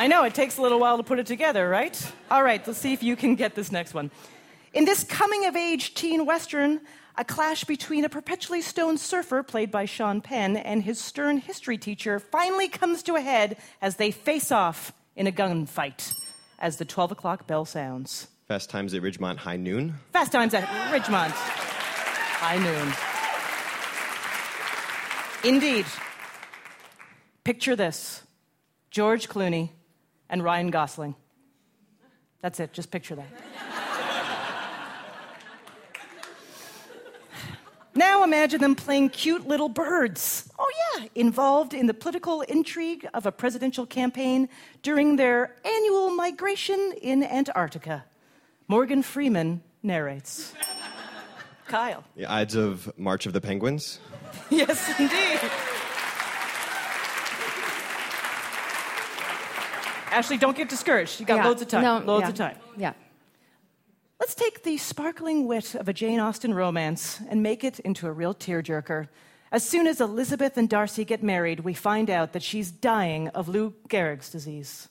[0.01, 2.11] I know, it takes a little while to put it together, right?
[2.31, 4.09] All right, let's see if you can get this next one.
[4.73, 6.81] In this coming of age teen western,
[7.19, 11.77] a clash between a perpetually stoned surfer, played by Sean Penn, and his stern history
[11.77, 16.15] teacher finally comes to a head as they face off in a gunfight
[16.57, 18.27] as the 12 o'clock bell sounds.
[18.47, 19.93] Fast Times at Ridgemont High Noon.
[20.13, 21.29] Fast times at Ridgemont.
[22.39, 22.57] High
[25.43, 25.53] noon.
[25.53, 25.85] Indeed.
[27.43, 28.23] Picture this
[28.89, 29.69] George Clooney
[30.31, 31.13] and Ryan Gosling.
[32.41, 33.27] That's it, just picture that.
[37.93, 40.49] Now imagine them playing cute little birds.
[40.57, 44.47] Oh, yeah, involved in the political intrigue of a presidential campaign
[44.81, 48.05] during their annual migration in Antarctica.
[48.69, 50.53] Morgan Freeman narrates.
[51.67, 52.05] Kyle.
[52.15, 53.99] The Ides of March of the Penguins.
[54.49, 55.39] Yes, indeed.
[60.11, 61.19] Ashley, don't get discouraged.
[61.19, 61.45] You got Yeah.
[61.47, 61.83] loads of time.
[61.83, 62.29] No, loads yeah.
[62.29, 62.57] of time.
[62.77, 62.93] Yeah.
[64.19, 68.11] Let's take the sparkling wit of a Jane Austen romance and make it into a
[68.11, 69.07] real tearjerker.
[69.51, 73.47] As soon as Elizabeth and Darcy get married, we find out that she's dying of
[73.49, 74.89] Lou Gehrig's disease.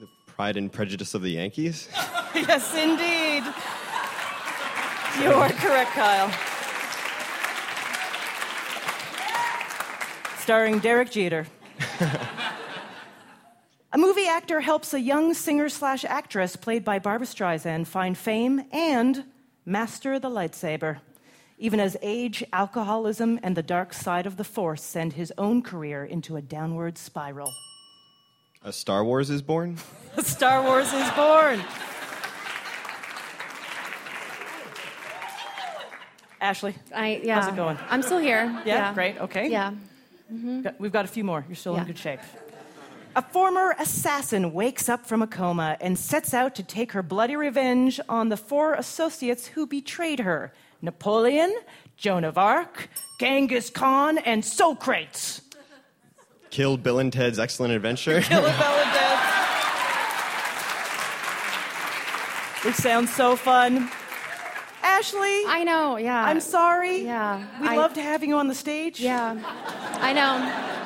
[0.00, 1.88] The Pride and Prejudice of the Yankees.
[2.34, 3.44] yes, indeed.
[5.22, 6.30] You are correct, Kyle.
[10.40, 11.46] Starring Derek Jeter.
[13.98, 18.62] A movie actor helps a young singer slash actress played by Barbra Streisand find fame
[18.70, 19.24] and
[19.66, 21.00] master the lightsaber,
[21.58, 26.04] even as age, alcoholism, and the dark side of the Force send his own career
[26.04, 27.52] into a downward spiral.
[28.62, 29.78] A Star Wars is born.
[30.16, 31.60] A Star Wars is born.
[36.40, 37.40] Ashley, I yeah.
[37.40, 37.76] how's it going?
[37.90, 38.62] I'm still here.
[38.64, 39.18] Yeah, great.
[39.18, 39.50] Okay.
[39.50, 39.74] Yeah.
[40.62, 41.44] Got- We've got a few more.
[41.48, 42.20] You're still in good shape.
[43.18, 47.34] A former assassin wakes up from a coma and sets out to take her bloody
[47.34, 50.52] revenge on the four associates who betrayed her
[50.82, 51.52] Napoleon,
[51.96, 55.42] Joan of Arc, Genghis Khan, and Socrates.
[56.50, 58.20] Kill Bill and Ted's Excellent Adventure.
[58.22, 59.18] Kill a Bell and Dead.
[62.66, 63.90] Which sounds so fun.
[64.80, 65.42] Ashley.
[65.48, 66.24] I know, yeah.
[66.24, 66.98] I'm sorry.
[66.98, 67.44] Yeah.
[67.60, 69.00] We'd I- love to have you on the stage.
[69.00, 69.36] Yeah.
[70.00, 70.77] I know.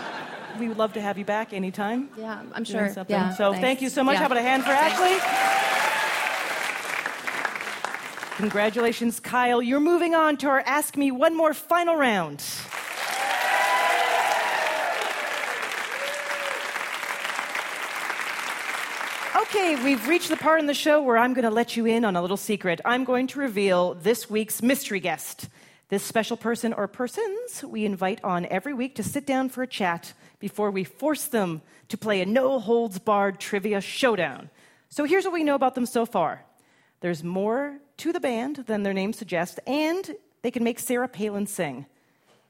[0.63, 2.09] We would love to have you back anytime.
[2.17, 2.89] Yeah, I'm sure.
[2.89, 3.13] something.
[3.13, 3.65] Yeah, so thanks.
[3.65, 4.13] thank you so much.
[4.13, 4.21] Yeah.
[4.21, 5.19] How about a hand for Ashley?
[8.37, 9.61] Congratulations, Kyle.
[9.61, 12.45] You're moving on to our Ask Me One More final round.
[19.35, 22.05] Okay, we've reached the part in the show where I'm going to let you in
[22.05, 22.81] on a little secret.
[22.85, 25.49] I'm going to reveal this week's mystery guest.
[25.93, 29.67] This special person or persons we invite on every week to sit down for a
[29.67, 34.49] chat before we force them to play a no holds barred trivia showdown.
[34.89, 36.47] So here's what we know about them so far
[37.03, 41.47] there's more to the band than their name suggests, and they can make Sarah Palin
[41.47, 41.85] sing.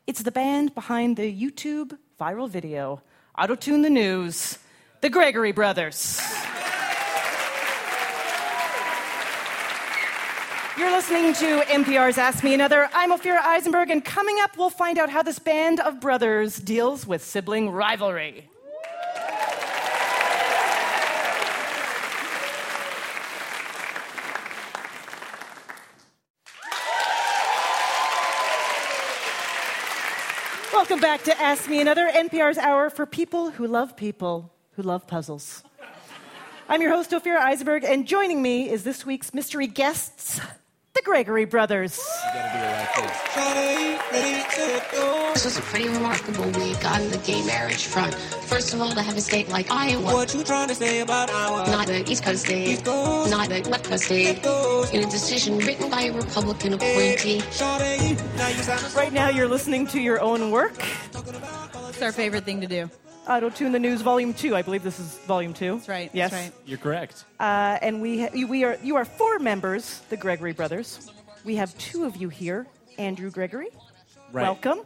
[0.06, 3.02] It's the band behind the YouTube viral video,
[3.36, 4.56] Auto Tune the News,
[5.00, 6.22] the Gregory Brothers.
[10.82, 12.88] You're listening to NPR's Ask Me Another.
[12.92, 17.06] I'm Ophira Eisenberg, and coming up, we'll find out how this band of brothers deals
[17.06, 18.50] with sibling rivalry.
[30.72, 35.06] Welcome back to Ask Me Another, NPR's hour for people who love people who love
[35.06, 35.62] puzzles.
[36.68, 40.40] I'm your host, Ophira Eisenberg, and joining me is this week's mystery guests,
[41.02, 42.00] the Gregory Brothers.
[45.32, 48.14] This was a pretty remarkable week on the gay marriage front.
[48.14, 50.12] First of all, to have a state like Iowa.
[50.12, 51.66] What you trying to say about Iowa?
[51.70, 52.68] Not a East Coast state.
[52.68, 53.30] East Coast.
[53.30, 54.44] Not a West Coast state.
[54.92, 57.42] In a decision written by a Republican appointee.
[58.94, 60.74] Right now, you're listening to your own work.
[61.88, 62.90] It's our favorite thing to do.
[63.28, 64.56] Auto Tune the News, Volume 2.
[64.56, 65.76] I believe this is Volume 2.
[65.76, 66.10] That's right.
[66.12, 66.30] Yes.
[66.32, 66.52] That's right.
[66.66, 67.24] You're correct.
[67.38, 71.10] Uh, and we, ha- we are, you are four members, the Gregory brothers.
[71.44, 72.66] We have two of you here
[72.98, 73.68] Andrew Gregory,
[74.32, 74.42] Right.
[74.42, 74.80] welcome.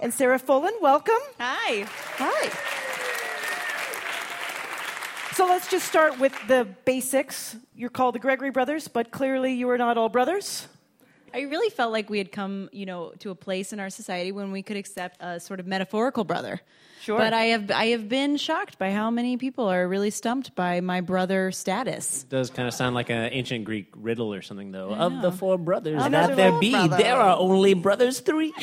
[0.00, 1.14] And Sarah Fullen, welcome.
[1.38, 1.86] Hi.
[2.16, 2.48] Hi.
[5.34, 7.54] So let's just start with the basics.
[7.76, 10.66] You're called the Gregory brothers, but clearly you are not all brothers.
[11.32, 14.32] I really felt like we had come, you know, to a place in our society
[14.32, 16.60] when we could accept a sort of metaphorical brother.
[17.08, 17.16] Sure.
[17.16, 20.82] But I have I have been shocked by how many people are really stumped by
[20.82, 22.24] my brother status.
[22.24, 24.90] It does kind of sound like an ancient Greek riddle or something, though.
[24.92, 26.98] Of the four brothers Another that there be, brother.
[26.98, 28.52] there are only brothers three.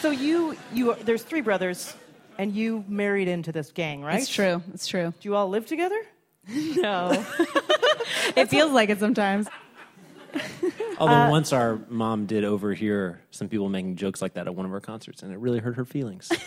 [0.00, 1.94] So you, you, there's three brothers,
[2.36, 4.20] and you married into this gang, right?
[4.20, 4.62] It's true.
[4.74, 5.14] It's true.
[5.18, 5.98] Do you all live together?
[6.76, 7.10] No.
[8.36, 9.48] it feels like it sometimes.
[10.98, 14.66] Although Uh, once our mom did overhear some people making jokes like that at one
[14.66, 16.30] of our concerts, and it really hurt her feelings.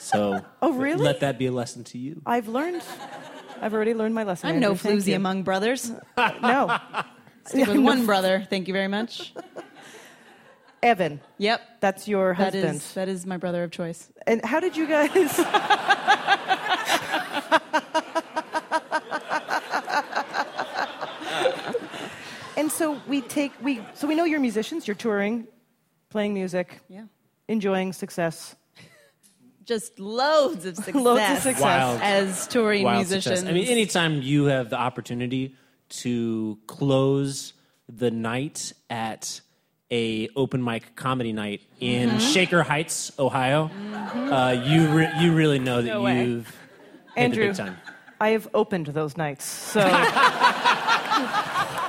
[0.00, 1.04] So, Oh, really?
[1.04, 2.22] Let that be a lesson to you.
[2.26, 2.82] I've learned.
[3.60, 4.48] I've already learned my lesson.
[4.48, 4.90] I'm no Andrew.
[4.90, 5.16] Thank floozy you.
[5.16, 5.92] among brothers.
[6.16, 6.76] no.
[7.46, 8.44] Stick with one brother.
[8.50, 9.32] Thank you very much.
[10.82, 11.20] Evan.
[11.38, 11.60] Yep.
[11.80, 12.76] That's your husband.
[12.76, 14.10] is that is my brother of choice.
[14.26, 15.38] And how did you guys?
[22.82, 24.88] So we take we so we know you're musicians.
[24.88, 25.46] You're touring,
[26.10, 27.04] playing music, Yeah.
[27.46, 28.56] enjoying success.
[29.64, 30.94] Just loads of success.
[31.08, 31.60] Loads of success.
[31.62, 32.00] Wild.
[32.02, 33.38] as touring Wild musicians.
[33.38, 33.48] success.
[33.48, 35.54] I mean, anytime you have the opportunity
[36.02, 37.52] to close
[37.88, 39.40] the night at
[39.92, 42.18] a open mic comedy night in Mm-hmm.
[42.18, 42.32] Mhm.
[42.34, 43.70] Shaker Heights, Ohio,
[44.02, 47.76] uh, you re- you really know that No you've hit the Andrew, big time.
[48.20, 49.80] I have opened those nights, so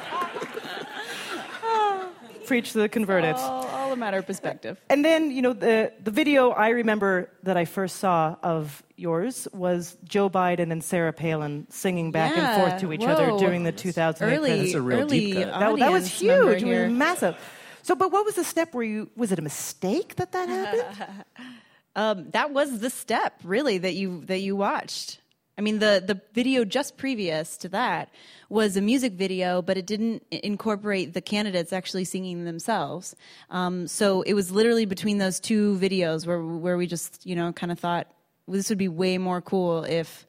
[2.45, 3.35] preach to the converted.
[3.35, 4.79] all, all a matter of perspective.
[4.89, 9.47] And then, you know, the, the video I remember that I first saw of yours
[9.53, 13.71] was Joe Biden and Sarah Palin singing back and forth to each other during the
[13.71, 15.59] 2008 Early- That's a real early deep cut.
[15.59, 16.61] That, that was huge.
[16.61, 16.83] It here.
[16.83, 17.37] was massive.
[17.81, 21.23] So, but what was the step where you, was it a mistake that that happened?
[21.95, 25.19] Um, that was the step, really, that you that you watched.
[25.57, 28.09] I mean, the the video just previous to that
[28.49, 33.15] was a music video, but it didn't incorporate the candidates actually singing themselves.
[33.49, 37.53] Um, so it was literally between those two videos where where we just you know
[37.53, 38.07] kind of thought
[38.47, 40.25] well, this would be way more cool if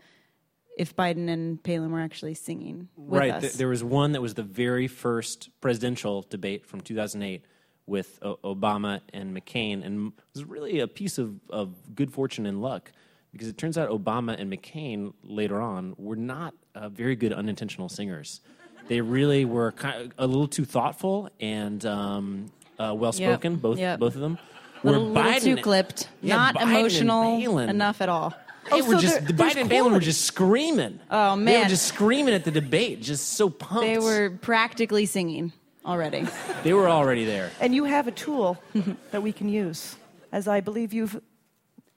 [0.77, 3.31] if Biden and Palin were actually singing with right.
[3.31, 3.41] us.
[3.43, 7.45] th- there was one that was the very first presidential debate from 2008
[7.87, 12.45] with o- Obama and McCain, and it was really a piece of, of good fortune
[12.45, 12.91] and luck
[13.35, 17.91] because it turns out Obama and McCain later on were not uh, very good unintentional
[17.91, 18.41] singers.
[18.89, 23.53] They really were kind of a little too thoughtful and um, uh, well spoken.
[23.53, 23.61] Yep.
[23.61, 23.99] Both Yep.
[24.01, 24.39] both of them.
[24.83, 28.35] little, Where little too clipped, Yeah, not Biden emotional enough at all.
[28.71, 31.01] They Oh, were so just there- the there's Biden and Palin were just screaming.
[31.11, 33.83] Oh man, They were just screaming at the debate, just so pumped.
[33.85, 35.53] They were practically singing
[35.85, 36.27] already.
[36.63, 37.51] They were already there.
[37.61, 38.59] And you have a tool
[39.11, 39.97] that we can use,
[40.33, 41.21] as I believe you've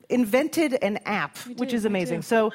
[0.10, 2.22] invented an app, which is amazing.
[2.22, 2.52] So,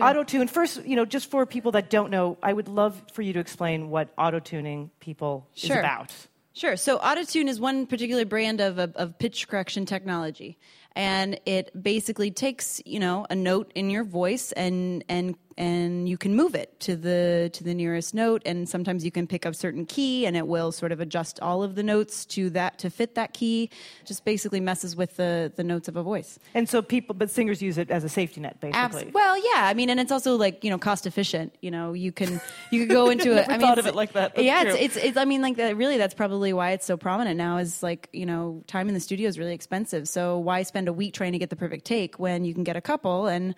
[0.00, 0.48] auto tune.
[0.48, 3.40] First, you know, just for people that don't know, I would love for you to
[3.40, 5.76] explain what auto tuning people Sure.
[5.76, 6.12] is about.
[6.54, 6.76] Sure.
[6.76, 10.56] So auto-tune is one particular brand of, of, of pitch correction technology.
[10.94, 16.18] And it basically takes, you know, a note in your voice and and and you
[16.18, 19.54] can move it to the to the nearest note and sometimes you can pick up
[19.54, 22.90] certain key and it will sort of adjust all of the notes to that to
[22.90, 23.70] fit that key.
[24.04, 26.38] Just basically messes with the the notes of a voice.
[26.54, 29.02] And so people, but singers use it as a safety net, basically.
[29.04, 29.66] Abs- well, yeah.
[29.66, 31.54] I mean, and it's also like you know cost efficient.
[31.60, 32.40] You know, you can
[32.70, 33.46] you could go into it.
[33.48, 34.38] I mean, thought of it like that.
[34.38, 35.16] Yeah, it's, it's it's.
[35.16, 35.76] I mean, like that.
[35.76, 37.58] Really, that's probably why it's so prominent now.
[37.58, 40.08] Is like you know, time in the studio is really expensive.
[40.08, 42.76] So why spend a week trying to get the perfect take when you can get
[42.76, 43.54] a couple and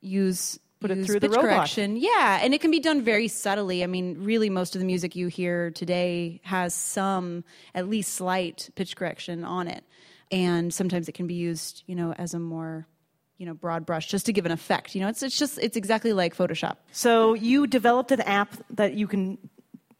[0.00, 1.50] use Put it through the pitch robot.
[1.50, 1.96] correction?
[1.96, 3.82] Yeah, and it can be done very subtly.
[3.82, 7.42] I mean, really, most of the music you hear today has some,
[7.74, 9.82] at least slight pitch correction on it,
[10.30, 12.86] and sometimes it can be used, you know, as a more
[13.38, 15.76] you know broad brush just to give an effect you know it's it's just it's
[15.76, 19.38] exactly like photoshop So you developed an app that you can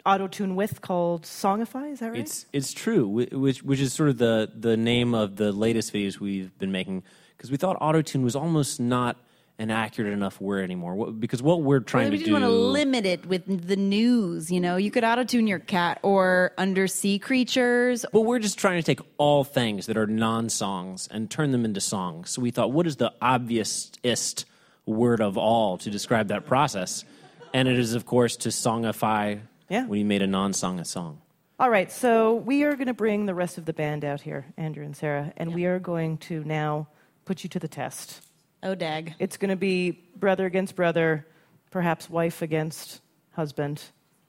[0.06, 1.92] auto tune with called Songify.
[1.92, 2.20] Is that right?
[2.20, 6.20] It's it's true, which which is sort of the the name of the latest videos
[6.20, 7.02] we've been making
[7.36, 9.16] because we thought auto tune was almost not
[9.58, 10.94] an accurate enough word anymore.
[10.96, 13.76] What, because what we're trying we to just do, want to limit it with the
[13.76, 18.58] news you know you could auto tune your cat or undersea creatures But we're just
[18.58, 22.30] trying to take all things that are non-songs and turn them into songs.
[22.30, 24.46] So we thought, what is the obviousest
[24.86, 27.04] word of all to describe that process?
[27.52, 29.86] And it is, of course, to songify Yeah.
[29.86, 31.20] when you made a non-song a song.
[31.60, 34.46] All right, so we are going to bring the rest of the band out here,
[34.56, 36.88] Andrew and Sarah, and we are going to now
[37.24, 38.20] put you to the test.
[38.66, 41.26] Oh dag It's going to be brother against brother,
[41.70, 43.02] perhaps wife against
[43.32, 43.82] husband,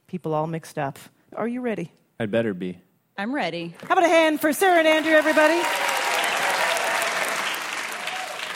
[0.08, 1.00] people all mixed up.
[1.34, 1.90] Are you ready?
[2.20, 2.78] I'd better be.
[3.18, 5.62] i'm ready How about a hand for Sarah and Andrew, everybody?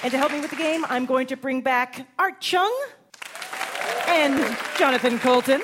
[0.04, 2.74] And to help me with the game, I'm going to bring back Art Chung
[4.08, 5.62] and Jonathan Coulton.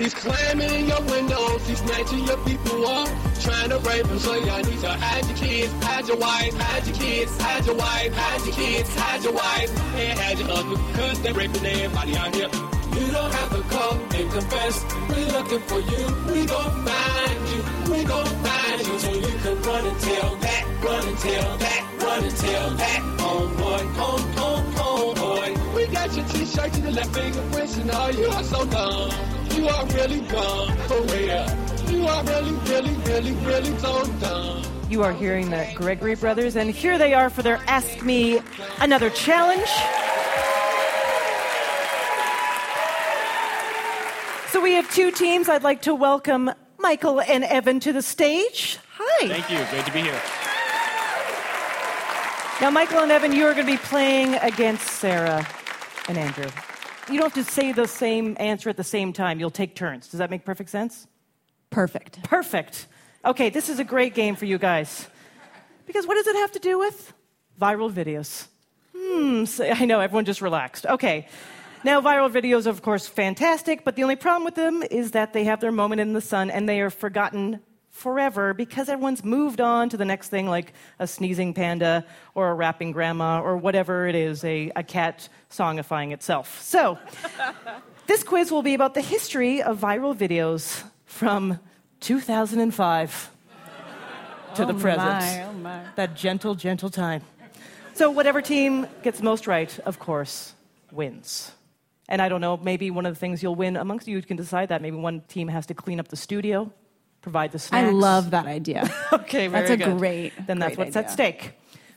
[0.00, 3.06] He's climbing your windows, he's snatching your people up,
[3.38, 4.18] trying to rape them.
[4.18, 7.74] So y'all need to hide your kids, hide your wife, hide your kids, hide your
[7.74, 12.16] wife, hide your kids, hide your wife, and hide your husband, cause they're raping everybody
[12.16, 12.48] out here.
[12.48, 14.84] You don't have to come and confess.
[15.06, 16.06] We're looking for you.
[16.32, 17.92] We gon' find you.
[17.92, 22.02] We gon' find you so you can run and tell that, run and tell that,
[22.02, 23.00] run and tell that.
[23.20, 25.74] Oh, homeboy, home, oh, oh, home, homeboy.
[25.74, 29.39] We got your t-shirt to the left fingerprints and all you are so dumb.
[29.60, 31.46] You are really dumb, for real.
[31.90, 34.62] You are really, really, really, really so dumb.
[34.88, 38.40] You are hearing the Gregory brothers, and here they are for their Ask Me
[38.78, 39.68] Another Challenge.
[44.50, 45.50] So we have two teams.
[45.50, 48.78] I'd like to welcome Michael and Evan to the stage.
[48.96, 49.28] Hi.
[49.28, 49.58] Thank you.
[49.68, 50.20] Great to be here.
[52.62, 55.46] Now, Michael and Evan, you are going to be playing against Sarah
[56.08, 56.48] and Andrew.
[57.08, 59.40] You don't have to say the same answer at the same time.
[59.40, 60.08] You'll take turns.
[60.08, 61.06] Does that make perfect sense?
[61.70, 62.86] perfect Perfect.
[63.24, 65.08] Okay, this is a great game for you guys.
[65.86, 67.12] Because what does it have to do with?
[67.60, 68.46] Viral videos.
[68.96, 70.86] Hmm, so- I know, everyone just relaxed.
[70.86, 71.28] Okay.
[71.82, 75.32] Now, viral videos, are, of course, fantastic, but the only problem with them is that
[75.32, 77.60] they have their moment in the sun and they are forgotten
[78.00, 82.54] forever because everyone's moved on to the next thing, like a sneezing panda or a
[82.54, 86.60] rapping grandma or whatever it is, a, a cat songifying itself.
[86.62, 86.98] So,
[88.06, 91.60] this quiz will be about the history of viral videos from
[92.00, 93.30] 2005
[94.54, 95.06] to the Oh present.
[95.20, 95.82] my, oh my.
[95.96, 97.22] That gentle, gentle time.
[97.94, 100.54] So, whatever team gets most right, of course,
[100.90, 101.52] wins.
[102.08, 104.70] And I don't know, maybe one of the things you'll win amongst you can decide
[104.70, 104.82] that.
[104.82, 106.72] Maybe one team has to clean up the studio,
[107.22, 107.86] provide the snacks.
[107.86, 109.98] i love that idea Okay, very that's a good.
[109.98, 111.52] great Then that's great what's at stake.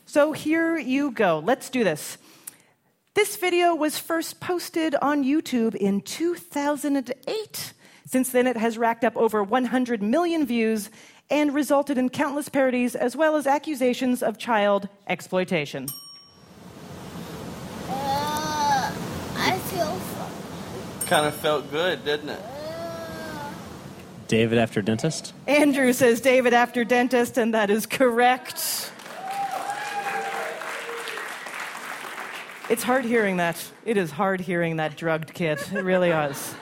[0.06, 1.40] So here you go.
[1.44, 2.18] Let's do this.
[3.14, 7.72] This video was first posted on YouTube in 2008.
[8.06, 10.90] Since then, it has racked up over 100 million views
[11.30, 15.88] and resulted in countless parodies as well as accusations of child exploitation.
[17.88, 18.92] Uh,
[19.36, 20.00] I feel
[21.06, 22.40] Kind of felt good, didn't it?
[24.28, 25.32] David after dentist.
[25.46, 28.90] Andrew says David after dentist, and that is correct.
[32.70, 33.62] It's hard hearing that.
[33.84, 35.58] It is hard hearing that drugged kid.
[35.72, 36.54] It really is.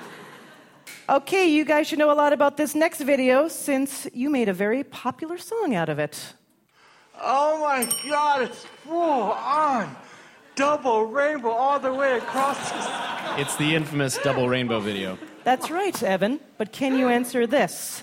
[1.08, 4.52] Okay, you guys should know a lot about this next video since you made a
[4.52, 6.34] very popular song out of it.
[7.20, 9.94] Oh my God, it's full on.
[10.54, 15.18] Double rainbow all the way across the It's the infamous double rainbow video.
[15.45, 16.40] That's right, Evan.
[16.57, 18.03] But can you answer this?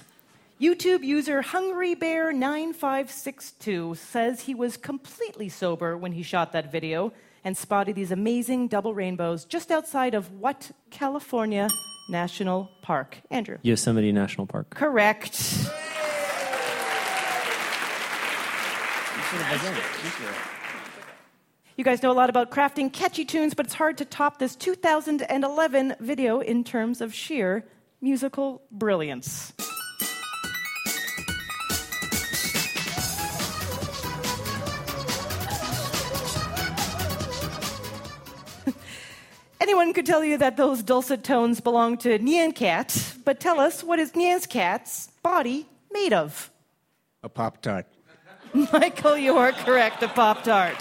[0.60, 7.14] YouTube user Hungry Bear 9562 says he was completely sober when he shot that video
[7.46, 11.70] and spotted these amazing double rainbows just outside of what California
[12.10, 13.20] National Park?
[13.32, 13.58] Andrew.
[13.62, 14.72] Yosemite National Park.
[14.72, 15.40] Correct.
[19.16, 20.59] You
[21.86, 25.96] guys know a lot about crafting catchy tunes, but it's hard to top this 2011
[26.02, 27.64] video in terms of sheer
[28.02, 29.54] musical brilliance.
[39.62, 43.86] Anyone could tell you that those dulcet tones belong to Nyan Cat, but tell us
[43.86, 46.52] what is Nyan Cat's body made of?
[47.24, 47.86] A Pop Tart.
[48.74, 50.76] Michael, you are correct, a Pop Tart.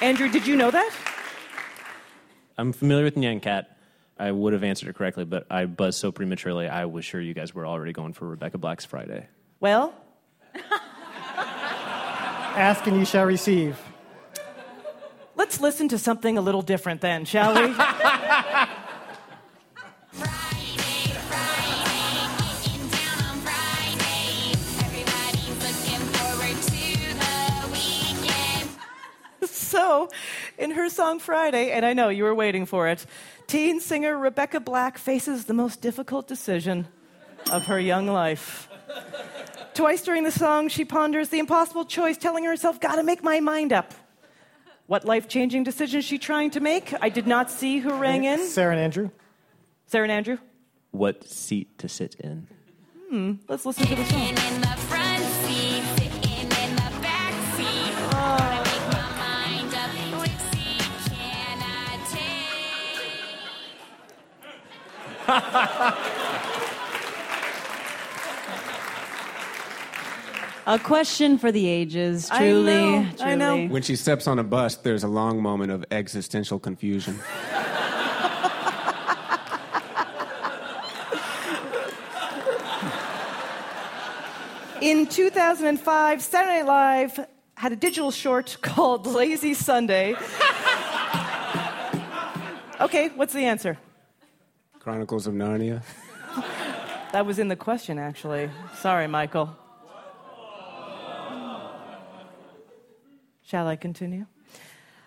[0.00, 0.90] Andrew, did you know that?
[2.56, 3.76] I'm familiar with Nyan Cat.
[4.18, 7.34] I would have answered it correctly, but I buzzed so prematurely, I was sure you
[7.34, 9.28] guys were already going for Rebecca Black's Friday.
[9.60, 9.94] Well,
[12.56, 13.78] Ask and you shall receive.
[15.36, 17.72] let's listen to something a little different then, shall we?
[29.88, 30.08] so,
[30.58, 33.06] in her song Friday, and I know you were waiting for it,
[33.46, 36.86] teen singer Rebecca Black faces the most difficult decision
[37.50, 38.68] of her young life.
[39.72, 43.72] Twice during the song, she ponders the impossible choice, telling herself, Gotta make my mind
[43.72, 43.94] up.
[44.88, 46.92] What life changing decision is she trying to make?
[47.00, 48.46] I did not see who rang in.
[48.46, 49.10] Sarah and Andrew.
[49.86, 50.38] Sarah and Andrew?
[50.90, 52.46] What seat to sit in?
[53.08, 54.87] Hmm, let's listen to the song.
[70.66, 73.08] A question for the ages, I truly.
[73.20, 73.66] I know.
[73.68, 77.18] When she steps on a bus, there's a long moment of existential confusion.
[84.80, 90.14] In 2005, Saturday Night Live had a digital short called Lazy Sunday.
[92.80, 93.78] okay, what's the answer?
[94.88, 95.82] Chronicles of Narnia.
[97.12, 98.48] That was in the question, actually.
[98.76, 99.54] Sorry, Michael.
[103.42, 104.24] Shall I continue?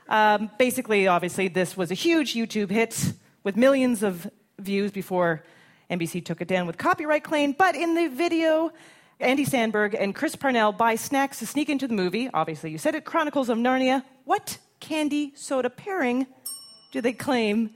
[0.07, 3.13] Um, basically, obviously, this was a huge YouTube hit
[3.43, 4.29] with millions of
[4.59, 5.43] views before
[5.89, 7.51] NBC took it down with copyright claim.
[7.51, 8.71] But in the video,
[9.19, 12.29] Andy Samberg and Chris Parnell buy snacks to sneak into the movie.
[12.31, 14.03] Obviously, you said it Chronicles of Narnia.
[14.25, 16.27] What candy soda pairing
[16.91, 17.71] do they claim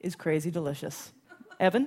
[0.00, 1.12] is crazy delicious?
[1.62, 1.86] Evan?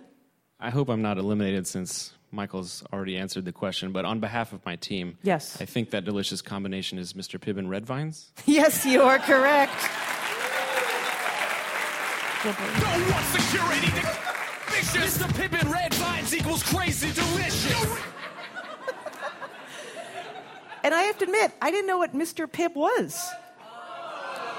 [0.58, 4.66] I hope I'm not eliminated since Michael's already answered the question, but on behalf of
[4.66, 5.62] my team, Yes.
[5.62, 7.38] I think that delicious combination is Mr.
[7.38, 8.32] Pibb and Red Vines.
[8.46, 9.74] Yes, you are correct.
[12.46, 14.18] Don't want security to
[14.72, 15.18] vicious.
[15.18, 15.28] Mr.
[15.34, 18.00] Pibb and Red Vines equals crazy delicious.
[20.84, 22.48] And I have to admit, I didn't know what Mr.
[22.48, 23.28] Pibb was.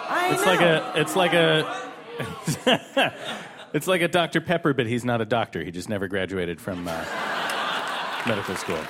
[0.08, 0.52] I It's know.
[0.52, 0.92] like a.
[0.96, 1.92] It's like a.
[3.76, 5.62] it's like a Dr Pepper, but he's not a doctor.
[5.62, 7.04] He just never graduated from uh,
[8.26, 8.80] medical school.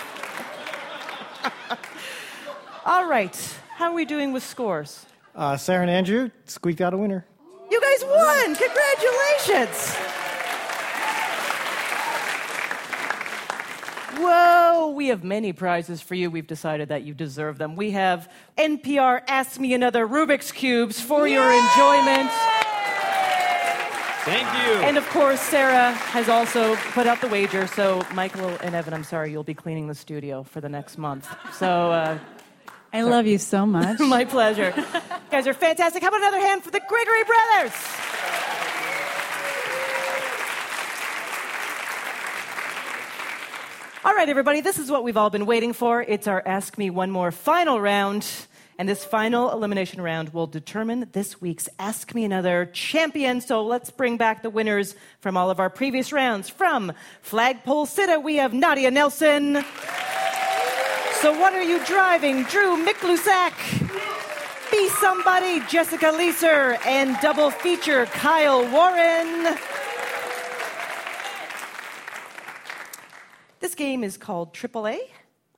[2.86, 3.36] All right.
[3.74, 5.04] How are we doing with scores?
[5.34, 7.26] Uh, Sarah and Andrew squeaked out a winner.
[7.68, 8.54] You guys won!
[8.54, 9.96] Congratulations!
[14.18, 16.30] Whoa, we have many prizes for you.
[16.30, 17.74] We've decided that you deserve them.
[17.74, 22.30] We have NPR Ask Me Another Rubik's Cubes for your enjoyment.
[24.26, 24.72] Thank you.
[24.82, 27.68] And of course, Sarah has also put out the wager.
[27.68, 31.28] So, Michael and Evan, I'm sorry, you'll be cleaning the studio for the next month.
[31.54, 32.18] So, uh,
[32.92, 34.00] I love you so much.
[34.00, 34.74] my pleasure.
[34.76, 34.82] you
[35.30, 36.02] guys are fantastic.
[36.02, 37.72] How about another hand for the Gregory Brothers?
[44.04, 46.02] All right, everybody, this is what we've all been waiting for.
[46.02, 48.28] It's our Ask Me One More final round.
[48.78, 53.40] And this final elimination round will determine this week's Ask Me Another champion.
[53.40, 56.50] So let's bring back the winners from all of our previous rounds.
[56.50, 59.64] From Flagpole Sitta, we have Nadia Nelson.
[61.22, 62.42] So what are you driving?
[62.44, 63.54] Drew Miklusak.
[64.70, 69.56] Be Somebody, Jessica Leeser, and double feature Kyle Warren.
[73.60, 74.98] This game is called AAA.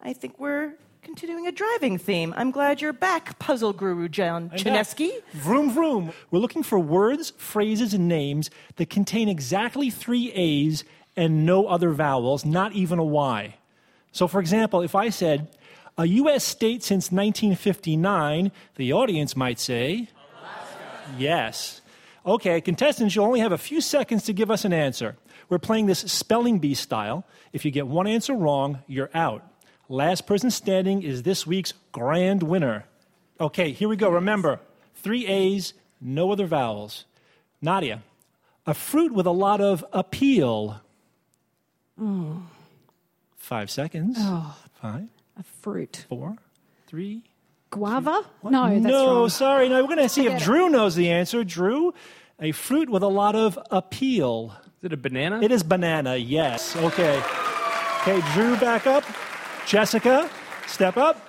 [0.00, 0.74] I think we're
[1.09, 2.34] continuing a driving theme.
[2.36, 5.11] I'm glad you're back, puzzle guru John Chaneski.
[5.32, 6.12] Vroom, vroom.
[6.30, 10.84] We're looking for words, phrases, and names that contain exactly three A's
[11.16, 13.54] and no other vowels, not even a Y.
[14.12, 15.48] So, for example, if I said,
[15.96, 16.44] a U.S.
[16.44, 20.11] state since 1959, the audience might say,
[20.42, 21.14] Alaska.
[21.16, 21.80] Yes.
[22.26, 25.16] Okay, contestants, you'll only have a few seconds to give us an answer.
[25.48, 27.24] We're playing this spelling bee style.
[27.54, 29.42] If you get one answer wrong, you're out.
[29.89, 32.84] Last person standing is this week's grand winner.
[33.41, 34.11] Okay, here we go.
[34.11, 34.61] Remember,
[34.97, 37.05] three A's, no other vowels.
[37.62, 38.03] Nadia,
[38.66, 40.80] a fruit with a lot of appeal.
[41.99, 42.39] Hmm.
[43.36, 44.16] Five seconds.
[44.20, 44.57] Oh.
[44.80, 45.09] Five,
[45.39, 46.05] a fruit.
[46.09, 46.36] four,
[46.86, 47.24] three.
[47.70, 48.24] Guava?
[48.45, 49.28] No, that's no, wrong.
[49.28, 49.68] sorry.
[49.68, 50.45] No, we're going to see if Forget it.
[50.45, 51.45] Drew knows the answer.
[51.45, 51.95] Drew,
[52.41, 54.55] a fruit with a lot of appeal.
[54.78, 55.41] Is it a banana?
[55.43, 56.76] It is banana, yes.
[56.76, 57.22] Okay.
[58.03, 59.05] Okay, Drew, back up.
[59.68, 60.30] Jessica,
[60.66, 61.20] step up.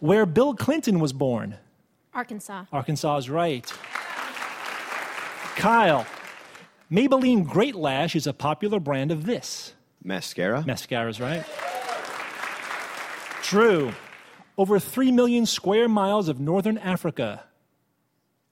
[0.00, 1.56] Where Bill Clinton was born.
[2.14, 2.64] Arkansas.
[2.72, 3.70] Arkansas is right.
[5.56, 6.06] Kyle,
[6.90, 9.74] Maybelline Great Lash is a popular brand of this.
[10.02, 10.64] Mascara.
[10.66, 11.44] Mascara is right.
[13.42, 13.92] True.
[14.56, 17.44] over 3 million square miles of northern Africa.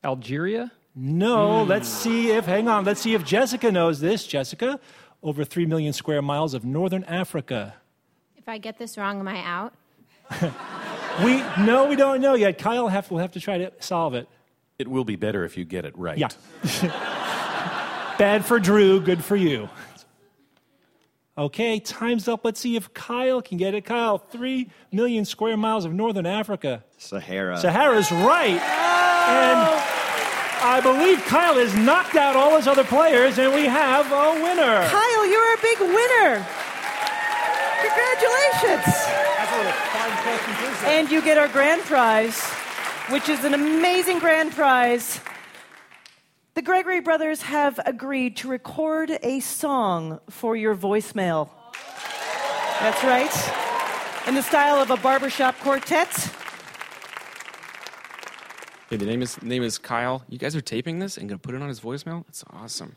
[0.05, 0.71] Algeria?
[0.95, 1.71] No, hmm.
[1.71, 4.27] let's see if, hang on, let's see if Jessica knows this.
[4.27, 4.79] Jessica,
[5.23, 7.77] over 3 million square miles of northern Africa.
[8.45, 9.73] If I get this wrong, am I out?
[11.25, 12.59] We, no, we don't know yet.
[12.59, 14.29] Kyle have, will have to try to solve it.
[14.79, 16.19] It will be better if you get it right.
[16.19, 16.29] Yeah.
[18.19, 19.71] Bad for Drew, good for you.
[21.39, 22.45] Okay, time's up.
[22.45, 23.87] Let's see if Kyle can get it.
[23.87, 26.85] Kyle, 3 million square miles of northern Africa.
[26.99, 27.57] Sahara.
[27.57, 28.61] Sahara's right.
[28.61, 29.59] And
[30.63, 34.87] I believe Kyle has knocked out all his other players, and we have a winner.
[34.87, 36.47] Kyle, you're a big winner.
[37.85, 38.95] Congratulations.
[40.87, 42.41] And you get our grand prize,
[43.11, 45.21] which is an amazing grand prize.
[46.55, 51.51] The Gregory brothers have agreed to record a song for your voicemail.
[52.81, 54.29] That's right.
[54.29, 56.09] In the style of a barbershop quartet.
[58.89, 60.23] Hey, the name is name is Kyle.
[60.29, 62.25] You guys are taping this and gonna put it on his voicemail.
[62.27, 62.97] That's awesome.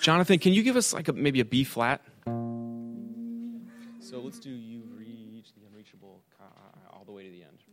[0.00, 2.00] Jonathan, can you give us like a, maybe a B flat?
[4.14, 6.22] So let's do you reach the unreachable
[6.92, 7.64] all the way to the end.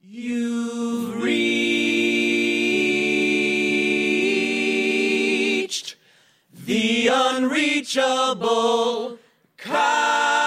[0.00, 1.56] You've reached
[6.52, 8.38] the unreachable
[9.56, 10.45] Kyle.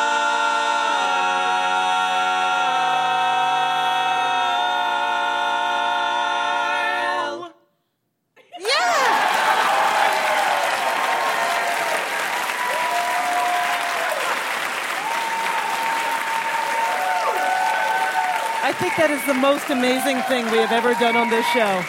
[18.90, 21.82] Think that is the most amazing thing we have ever done on this show.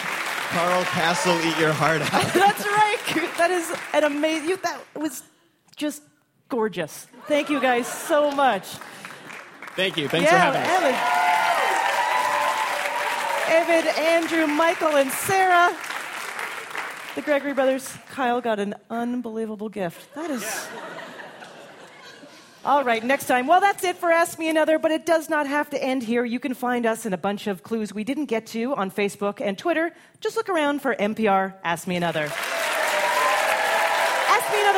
[0.52, 2.10] Carl Kasell, eat your heart out.
[2.34, 2.98] That's right.
[3.38, 4.58] That is an amazing.
[4.62, 5.22] That was
[5.76, 6.02] just
[6.50, 7.06] gorgeous.
[7.26, 8.66] Thank you guys so much.
[9.76, 10.08] Thank you.
[10.08, 11.00] Thanks yeah, for having us.
[13.48, 15.74] Evan, Evan, Andrew, Michael, and Sarah.
[17.14, 17.96] The Gregory brothers.
[18.10, 20.14] Kyle got an unbelievable gift.
[20.14, 20.68] That is.
[22.62, 23.46] All right, next time.
[23.46, 26.26] Well, that's it for Ask Me Another, but it does not have to end here.
[26.26, 29.40] You can find us in a bunch of clues we didn't get to on Facebook
[29.40, 29.92] and Twitter.
[30.20, 32.30] Just look around for NPR Ask Me Another.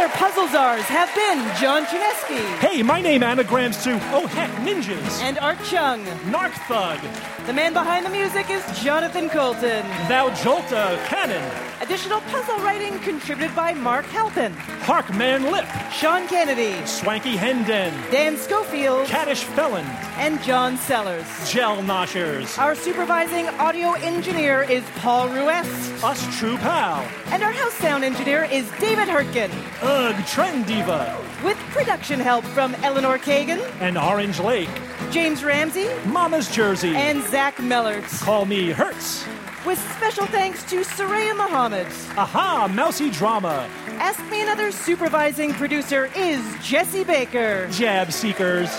[0.02, 4.50] Ask Me puzzle czars have been John Chaneski Hey, my name anagrams to Oh Heck
[4.66, 5.20] Ninjas.
[5.22, 6.04] and Art Chung.
[6.30, 6.98] Narc Thug.
[7.46, 9.82] The man behind the music is Jonathan Coulton.
[10.08, 11.42] Thou Jolta Cannon.
[11.80, 14.52] Additional puzzle writing contributed by Mark Halpin,
[14.86, 15.66] Harkman Lip.
[15.92, 17.92] Sean Kennedy, Swanky Hendon.
[18.12, 19.84] Dan Schofield, Caddish Felon.
[20.18, 21.26] and John Sellers.
[21.50, 22.56] Gel Noshers.
[22.58, 26.04] Our supervising audio engineer is Paul Ruest.
[26.04, 27.04] Us True Pal.
[27.32, 29.50] And our house sound engineer is David Hurtgen.
[29.82, 29.91] Ugh,
[30.26, 31.18] Trend Diva.
[31.44, 34.70] With production help from Eleanor Kagan, And Orange Lake.
[35.10, 36.94] James Ramsey, Mama's Jersey.
[36.96, 38.22] and Zach Mellerts.
[38.22, 39.26] Call me Hertz.
[39.66, 41.86] With special thanks to Soraya Muhammad.
[42.16, 43.68] Aha, Mousy Drama.
[43.98, 47.68] Ask Me Another supervising producer is Jesse Baker.
[47.70, 48.70] Jab Seekers.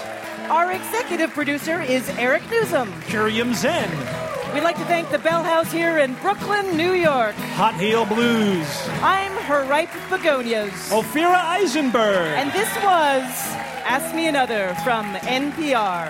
[0.50, 2.88] Our executive producer is Eric Nuzum.
[3.04, 3.90] Curium Zen.
[4.54, 7.34] We'd like to thank the Bell House here in Brooklyn, New York.
[7.56, 8.68] Hot Heel Blues.
[9.02, 10.72] I'm her ripe begonias.
[10.92, 12.38] Ophira Eisenberg.
[12.38, 13.24] And this was
[13.84, 16.08] Ask Me Another from NPR.